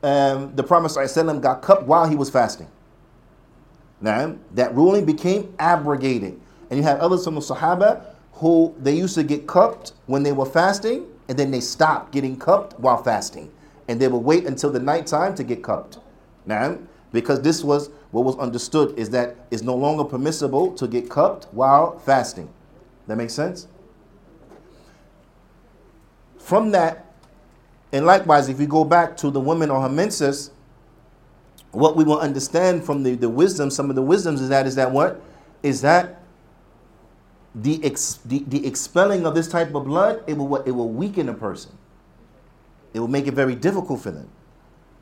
um, 0.03 0.55
the 0.55 0.63
Prophet 0.63 0.89
ﷺ 0.89 1.41
got 1.41 1.63
cupped 1.63 1.85
while 1.85 2.07
he 2.07 2.15
was 2.15 2.29
fasting. 2.29 2.69
Now, 4.01 4.37
that 4.53 4.75
ruling 4.75 5.07
became 5.07 5.55
abrogated. 5.59 6.39
And 6.69 6.79
you 6.79 6.83
have 6.83 7.01
others 7.01 7.25
from 7.25 7.37
the 7.37 7.41
Sahaba 7.41 8.05
who 8.35 8.75
they 8.79 8.95
used 8.95 9.15
to 9.15 9.23
get 9.23 9.47
cupped 9.47 9.93
when 10.07 10.23
they 10.23 10.33
were 10.33 10.45
fasting, 10.45 11.07
and 11.29 11.39
then 11.39 11.51
they 11.51 11.61
stopped 11.61 12.13
getting 12.13 12.37
cupped 12.37 12.79
while 12.79 13.03
fasting. 13.03 13.51
And 13.89 13.99
they 14.01 14.09
would 14.09 14.19
wait 14.19 14.45
until 14.45 14.71
the 14.71 14.81
night 14.81 15.07
time 15.07 15.35
to 15.37 15.45
get 15.45 15.63
cupped. 15.63 15.99
Now, 16.45 16.77
because 17.13 17.41
this 17.41 17.65
was 17.65 17.91
what 18.15 18.25
was 18.25 18.37
understood 18.37 18.97
is 18.97 19.11
that 19.11 19.35
it's 19.51 19.63
no 19.63 19.75
longer 19.75 20.05
permissible 20.05 20.71
to 20.75 20.87
get 20.87 21.11
cupped 21.11 21.49
while 21.51 21.99
fasting. 21.99 22.49
That 23.09 23.17
makes 23.17 23.35
sense? 23.35 23.67
From 26.39 26.71
that, 26.71 27.13
and 27.91 28.07
likewise, 28.07 28.49
if 28.49 28.61
you 28.61 28.69
go 28.69 28.85
back 28.85 29.17
to 29.17 29.33
the 29.33 29.41
woman 29.41 29.69
or 29.69 29.83
her 29.83 29.89
menses, 29.89 30.53
what 31.73 31.97
we 31.97 32.05
will 32.05 32.21
understand 32.21 32.85
from 32.85 33.03
the, 33.03 33.17
the 33.17 33.29
wisdom, 33.29 33.69
some 33.69 33.91
of 33.91 33.97
the 33.97 34.03
wisdoms 34.03 34.41
is 34.41 34.49
that 34.49 34.69
is 34.69 34.77
that 34.77 34.93
what? 34.93 35.21
Is 35.65 35.81
that 35.81 36.23
the, 37.53 37.85
ex, 37.85 38.21
the, 38.25 38.45
the 38.47 38.65
expelling 38.65 39.27
of 39.27 39.35
this 39.35 39.49
type 39.49 39.75
of 39.75 39.87
blood, 39.87 40.23
it 40.29 40.35
will 40.39 40.55
it 40.59 40.71
will 40.71 40.89
weaken 40.89 41.29
a 41.29 41.35
person. 41.35 41.73
It 42.93 43.01
will 43.01 43.09
make 43.09 43.27
it 43.27 43.35
very 43.35 43.57
difficult 43.57 44.03
for 44.03 44.13
them. 44.13 44.31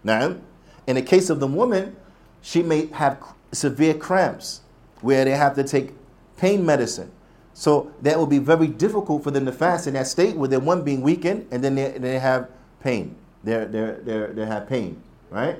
Now, 0.03 0.39
in 0.87 0.97
the 0.97 1.03
case 1.03 1.29
of 1.29 1.41
the 1.41 1.47
woman, 1.47 1.95
she 2.43 2.63
may 2.63 2.87
have 2.89 3.23
severe 3.53 3.95
cramps 3.95 4.61
where 5.01 5.25
they 5.25 5.31
have 5.31 5.55
to 5.55 5.65
take 5.65 5.93
pain 6.37 6.67
medicine. 6.67 7.11
So 7.55 7.93
that 8.03 8.19
will 8.19 8.27
be 8.27 8.39
very 8.39 8.67
difficult 8.67 9.23
for 9.23 9.31
them 9.31 9.47
to 9.47 9.53
fast 9.53 9.87
in 9.87 9.95
that 9.95 10.07
state 10.07 10.37
where 10.37 10.49
they're 10.49 10.61
one 10.61 10.83
being 10.83 11.03
weakened 11.03 11.47
and 11.51 11.63
then 11.63 11.75
they, 11.75 11.93
they 11.93 12.19
have 12.19 12.51
pain. 12.81 13.15
They're, 13.45 13.67
they're, 13.67 14.01
they're, 14.01 14.33
they 14.33 14.47
have 14.47 14.69
pain, 14.69 15.03
right? 15.31 15.59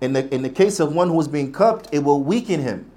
In 0.00 0.12
the, 0.12 0.32
in 0.34 0.42
the 0.42 0.50
case 0.50 0.80
of 0.80 0.94
one 0.94 1.08
who 1.08 1.20
is 1.20 1.28
being 1.28 1.52
cupped, 1.52 1.88
it 1.92 2.00
will 2.00 2.22
weaken 2.22 2.60
him, 2.60 2.90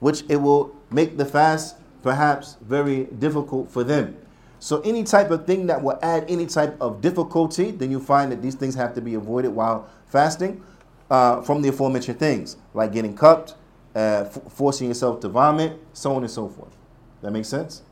which 0.00 0.24
it 0.28 0.36
will 0.36 0.74
make 0.90 1.16
the 1.16 1.24
fast 1.24 1.76
perhaps 2.02 2.56
very 2.62 3.04
difficult 3.04 3.70
for 3.70 3.84
them. 3.84 4.16
So 4.58 4.80
any 4.82 5.02
type 5.02 5.30
of 5.30 5.46
thing 5.46 5.66
that 5.66 5.82
will 5.82 5.98
add 6.02 6.24
any 6.28 6.46
type 6.46 6.76
of 6.80 7.00
difficulty, 7.00 7.70
then 7.70 7.90
you 7.90 8.00
find 8.00 8.30
that 8.32 8.42
these 8.42 8.54
things 8.54 8.74
have 8.76 8.94
to 8.94 9.00
be 9.00 9.14
avoided 9.14 9.48
while 9.50 9.88
fasting 10.06 10.62
uh, 11.12 11.42
from 11.42 11.60
the 11.60 11.68
aforementioned 11.68 12.18
things, 12.18 12.56
like 12.72 12.92
getting 12.92 13.14
cupped, 13.14 13.54
uh, 13.94 14.24
f- 14.26 14.38
forcing 14.48 14.88
yourself 14.88 15.20
to 15.20 15.28
vomit, 15.28 15.78
so 15.92 16.14
on 16.16 16.22
and 16.22 16.30
so 16.30 16.48
forth. 16.48 16.74
That 17.20 17.32
makes 17.32 17.48
sense? 17.48 17.82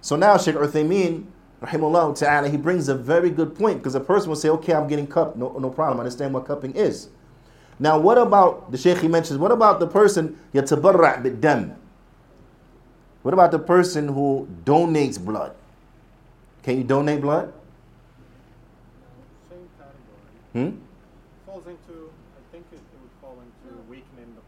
So 0.00 0.16
now 0.16 0.36
Sheikh 0.36 0.56
Uthaymeen, 0.56 1.26
rahimahullah 1.62 2.18
ta'ala, 2.18 2.48
he 2.48 2.56
brings 2.56 2.88
a 2.88 2.94
very 2.94 3.30
good 3.30 3.54
point 3.54 3.78
because 3.78 3.94
a 3.94 4.00
person 4.00 4.28
will 4.28 4.36
say, 4.36 4.48
okay, 4.48 4.74
I'm 4.74 4.88
getting 4.88 5.06
cupped, 5.06 5.36
no, 5.36 5.56
no 5.58 5.70
problem, 5.70 5.98
I 5.98 6.00
understand 6.00 6.34
what 6.34 6.44
cupping 6.44 6.74
is. 6.74 7.08
Now, 7.78 7.98
what 7.98 8.18
about 8.18 8.72
the 8.72 8.78
Sheikh 8.78 8.98
he 8.98 9.08
mentions? 9.08 9.38
What 9.38 9.52
about 9.52 9.80
the 9.80 9.86
person 9.86 10.38
yatabarra' 10.52 11.22
bid-dam? 11.22 11.76
What 13.22 13.34
about 13.34 13.50
the 13.50 13.58
person 13.58 14.08
who 14.08 14.48
donates 14.64 15.22
blood? 15.22 15.54
Can 16.62 16.78
you 16.78 16.84
donate 16.84 17.20
blood? 17.20 17.52
Same 19.50 19.68
category. 19.78 20.70
Hmm? 20.70 20.78
Falls 21.44 21.66
into, 21.66 22.10
I 22.38 22.52
think 22.52 22.64
it, 22.72 22.76
it 22.76 22.98
would 23.02 23.10
fall 23.20 23.36
into 23.42 23.76
weakening 23.90 24.34
the 24.36 24.42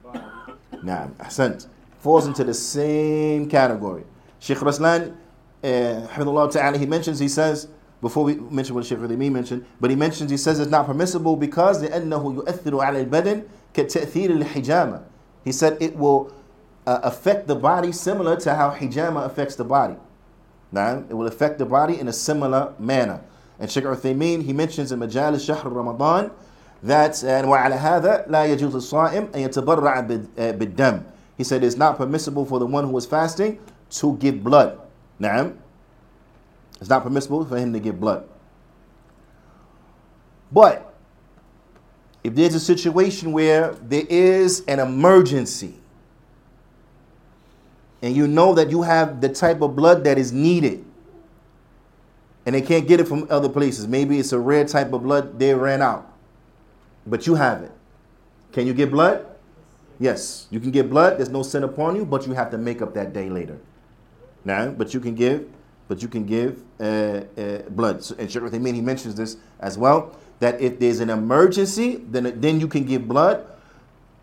body. 0.77 0.83
Nah, 0.83 1.07
ahsant. 1.19 1.67
Falls 1.99 2.27
into 2.27 2.43
the 2.43 2.53
same 2.53 3.49
category. 3.49 4.03
Sheikh 4.39 4.57
Raslan, 4.57 5.15
uh, 5.63 6.47
ta'ala, 6.49 6.77
he 6.77 6.85
mentions, 6.85 7.19
he 7.19 7.29
says, 7.29 7.67
before 8.01 8.25
we 8.25 8.35
mention 8.35 8.75
what 8.75 8.85
Sheikh 8.85 8.97
Uthaymeen 8.97 9.31
mentioned, 9.31 9.65
but 9.79 9.89
he 9.89 9.95
mentions, 9.95 10.29
he 10.29 10.35
says 10.35 10.59
it's 10.59 10.69
not 10.69 10.85
permissible 10.85 11.37
because 11.37 11.81
لأنه 11.81 12.43
يؤثر 12.43 12.83
على 12.83 13.05
البدن 13.05 13.43
كتأثير 13.73 14.43
الحجامة. 14.43 15.03
He 15.45 15.53
said 15.53 15.77
it 15.81 15.95
will 15.95 16.33
uh, 16.85 16.99
affect 17.03 17.47
the 17.47 17.55
body 17.55 17.93
similar 17.93 18.35
to 18.41 18.53
how 18.55 18.71
hijama 18.71 19.25
affects 19.25 19.55
the 19.55 19.63
body. 19.63 19.95
Now, 20.73 21.03
it 21.09 21.13
will 21.13 21.27
affect 21.27 21.59
the 21.59 21.65
body 21.65 21.97
in 21.97 22.07
a 22.09 22.13
similar 22.13 22.73
manner. 22.77 23.21
And 23.59 23.71
Sheikh 23.71 23.85
Uthaymeen, 23.85 24.43
he 24.43 24.51
mentions 24.51 24.91
in 24.91 24.99
Majalis 24.99 25.45
Shahr 25.45 25.69
Ramadan 25.69 26.31
that 26.83 27.13
وعلى 27.23 27.75
هذا 27.75 28.25
لا 28.27 28.45
يجوز 28.45 28.75
الصائم 28.75 29.29
أن 29.33 29.39
يتبرع 29.49 30.07
بالدم. 30.37 31.03
He 31.37 31.43
said 31.43 31.63
it's 31.63 31.77
not 31.77 31.97
permissible 31.97 32.45
for 32.45 32.59
the 32.59 32.65
one 32.65 32.85
who 32.85 32.97
is 32.97 33.05
fasting 33.05 33.59
to 33.91 34.17
give 34.17 34.43
blood. 34.43 34.79
Naam. 35.19 35.57
It's 36.79 36.89
not 36.89 37.03
permissible 37.03 37.45
for 37.45 37.57
him 37.57 37.71
to 37.73 37.79
give 37.79 37.99
blood. 37.99 38.27
But 40.51 40.93
if 42.23 42.35
there's 42.35 42.55
a 42.55 42.59
situation 42.59 43.31
where 43.31 43.73
there 43.81 44.05
is 44.07 44.63
an 44.67 44.79
emergency 44.79 45.75
and 48.01 48.15
you 48.15 48.27
know 48.27 48.53
that 48.53 48.69
you 48.69 48.81
have 48.81 49.21
the 49.21 49.29
type 49.29 49.61
of 49.61 49.75
blood 49.75 50.03
that 50.03 50.17
is 50.17 50.31
needed 50.31 50.85
and 52.45 52.53
they 52.53 52.61
can't 52.61 52.87
get 52.87 52.99
it 52.99 53.07
from 53.07 53.25
other 53.29 53.49
places, 53.49 53.87
maybe 53.87 54.19
it's 54.19 54.31
a 54.31 54.39
rare 54.39 54.65
type 54.65 54.93
of 54.93 55.03
blood 55.03 55.39
they 55.39 55.53
ran 55.53 55.81
out, 55.81 56.11
but 57.08 57.26
you 57.26 57.34
have 57.34 57.62
it. 57.62 57.72
Can 58.52 58.66
you 58.66 58.74
get 58.74 58.90
blood? 58.90 59.26
Yes, 59.98 60.46
you 60.50 60.60
can 60.60 60.70
get 60.70 60.88
blood. 60.88 61.18
There's 61.18 61.28
no 61.28 61.42
sin 61.42 61.64
upon 61.64 61.96
you, 61.96 62.04
but 62.04 62.26
you 62.26 62.32
have 62.32 62.50
to 62.50 62.58
make 62.58 62.80
up 62.80 62.94
that 62.94 63.12
day 63.12 63.28
later. 63.28 63.58
Now, 64.44 64.70
but 64.70 64.94
you 64.94 65.00
can 65.00 65.14
give, 65.14 65.48
but 65.88 66.02
you 66.02 66.08
can 66.08 66.24
give 66.24 66.62
uh, 66.80 67.22
uh, 67.36 67.58
blood. 67.70 68.04
So, 68.04 68.14
and 68.18 68.30
Sheikh 68.30 68.42
Uthaymeen, 68.42 68.74
he 68.74 68.80
mentions 68.80 69.14
this 69.16 69.36
as 69.60 69.76
well 69.76 70.16
that 70.38 70.60
if 70.60 70.78
there's 70.78 71.00
an 71.00 71.10
emergency, 71.10 71.96
then 72.08 72.40
then 72.40 72.60
you 72.60 72.68
can 72.68 72.84
give 72.84 73.08
blood, 73.08 73.44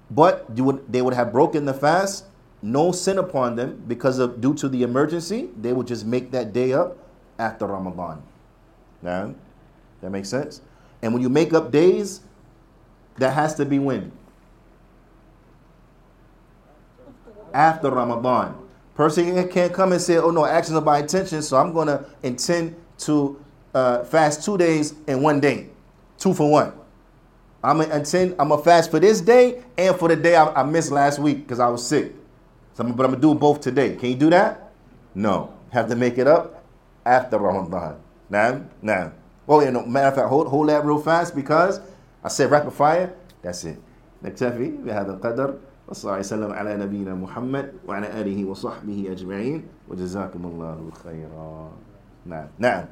but 0.09 0.45
you 0.55 0.63
would 0.63 0.91
they 0.91 1.01
would 1.01 1.13
have 1.13 1.31
broken 1.31 1.65
the 1.65 1.73
fast, 1.73 2.25
no 2.61 2.91
sin 2.91 3.17
upon 3.17 3.55
them 3.55 3.83
because 3.87 4.19
of 4.19 4.39
due 4.39 4.53
to 4.55 4.69
the 4.69 4.83
emergency. 4.83 5.49
They 5.61 5.73
would 5.73 5.87
just 5.87 6.05
make 6.05 6.31
that 6.31 6.53
day 6.53 6.71
up 6.71 6.97
after 7.37 7.67
Ramadan. 7.67 8.23
Now, 9.01 9.35
that 10.01 10.09
makes 10.09 10.29
sense. 10.29 10.61
And 11.01 11.13
when 11.13 11.21
you 11.21 11.29
make 11.29 11.53
up 11.53 11.71
days, 11.71 12.21
that 13.17 13.33
has 13.33 13.55
to 13.55 13.65
be 13.65 13.79
when 13.79 14.11
after 17.55 17.89
Ramadan. 17.89 18.57
Person 18.93 19.47
can't 19.49 19.73
come 19.73 19.93
and 19.93 20.01
say, 20.01 20.17
oh 20.17 20.29
no, 20.29 20.45
actions 20.45 20.77
are 20.77 20.81
by 20.81 20.99
intention, 20.99 21.41
so 21.41 21.57
I'm 21.57 21.73
going 21.73 21.87
to 21.87 22.05
intend 22.21 22.75
to 22.99 23.43
uh, 23.73 24.03
fast 24.03 24.43
two 24.45 24.57
days 24.57 24.93
in 25.07 25.21
one 25.21 25.39
day. 25.39 25.69
Two 26.17 26.33
for 26.33 26.49
one. 26.49 26.73
I'm 27.63 27.77
going 27.77 27.89
to 27.89 27.95
intend, 27.97 28.35
I'm 28.39 28.49
going 28.49 28.59
to 28.59 28.63
fast 28.63 28.91
for 28.91 28.99
this 28.99 29.21
day 29.21 29.63
and 29.77 29.95
for 29.97 30.07
the 30.07 30.15
day 30.15 30.35
I, 30.35 30.61
I 30.61 30.63
missed 30.63 30.91
last 30.91 31.17
week 31.19 31.39
because 31.39 31.59
I 31.59 31.67
was 31.67 31.85
sick. 31.85 32.13
So 32.73 32.83
I'm, 32.83 32.93
but 32.93 33.05
I'm 33.05 33.11
going 33.11 33.21
to 33.21 33.27
do 33.27 33.33
both 33.33 33.61
today. 33.61 33.95
Can 33.95 34.09
you 34.09 34.15
do 34.15 34.29
that? 34.29 34.71
No. 35.13 35.53
Have 35.71 35.89
to 35.89 35.95
make 35.95 36.17
it 36.17 36.27
up 36.27 36.63
after 37.05 37.37
Ramadan. 37.37 37.99
Now, 38.29 38.65
now. 38.81 39.11
Oh, 39.47 39.61
yeah, 39.61 39.71
no, 39.71 39.85
matter 39.85 40.07
of 40.07 40.15
fact, 40.15 40.29
hold, 40.29 40.47
hold 40.47 40.69
that 40.69 40.85
real 40.85 41.01
fast 41.01 41.35
because 41.35 41.79
I 42.25 42.27
said 42.27 42.49
rapid 42.49 42.73
fire. 42.73 43.13
That's 43.45 43.61
it. 43.69 43.77
نكتفي 44.25 44.81
بهذا 44.81 45.13
القدر. 45.13 45.49
وصلى 45.87 46.09
الله 46.09 46.19
وسلم 46.19 46.51
على 46.51 46.71
نبينا 46.81 47.13
محمد 47.13 47.85
وعلى 47.85 48.07
آله 48.21 48.45
وصحبه 48.49 49.13
أجمعين. 49.13 49.61
وجزاكم 49.85 50.41
الله 50.45 50.89
خيرا. 51.05 51.71
نعم. 52.25 52.47
نعم. 52.57 52.85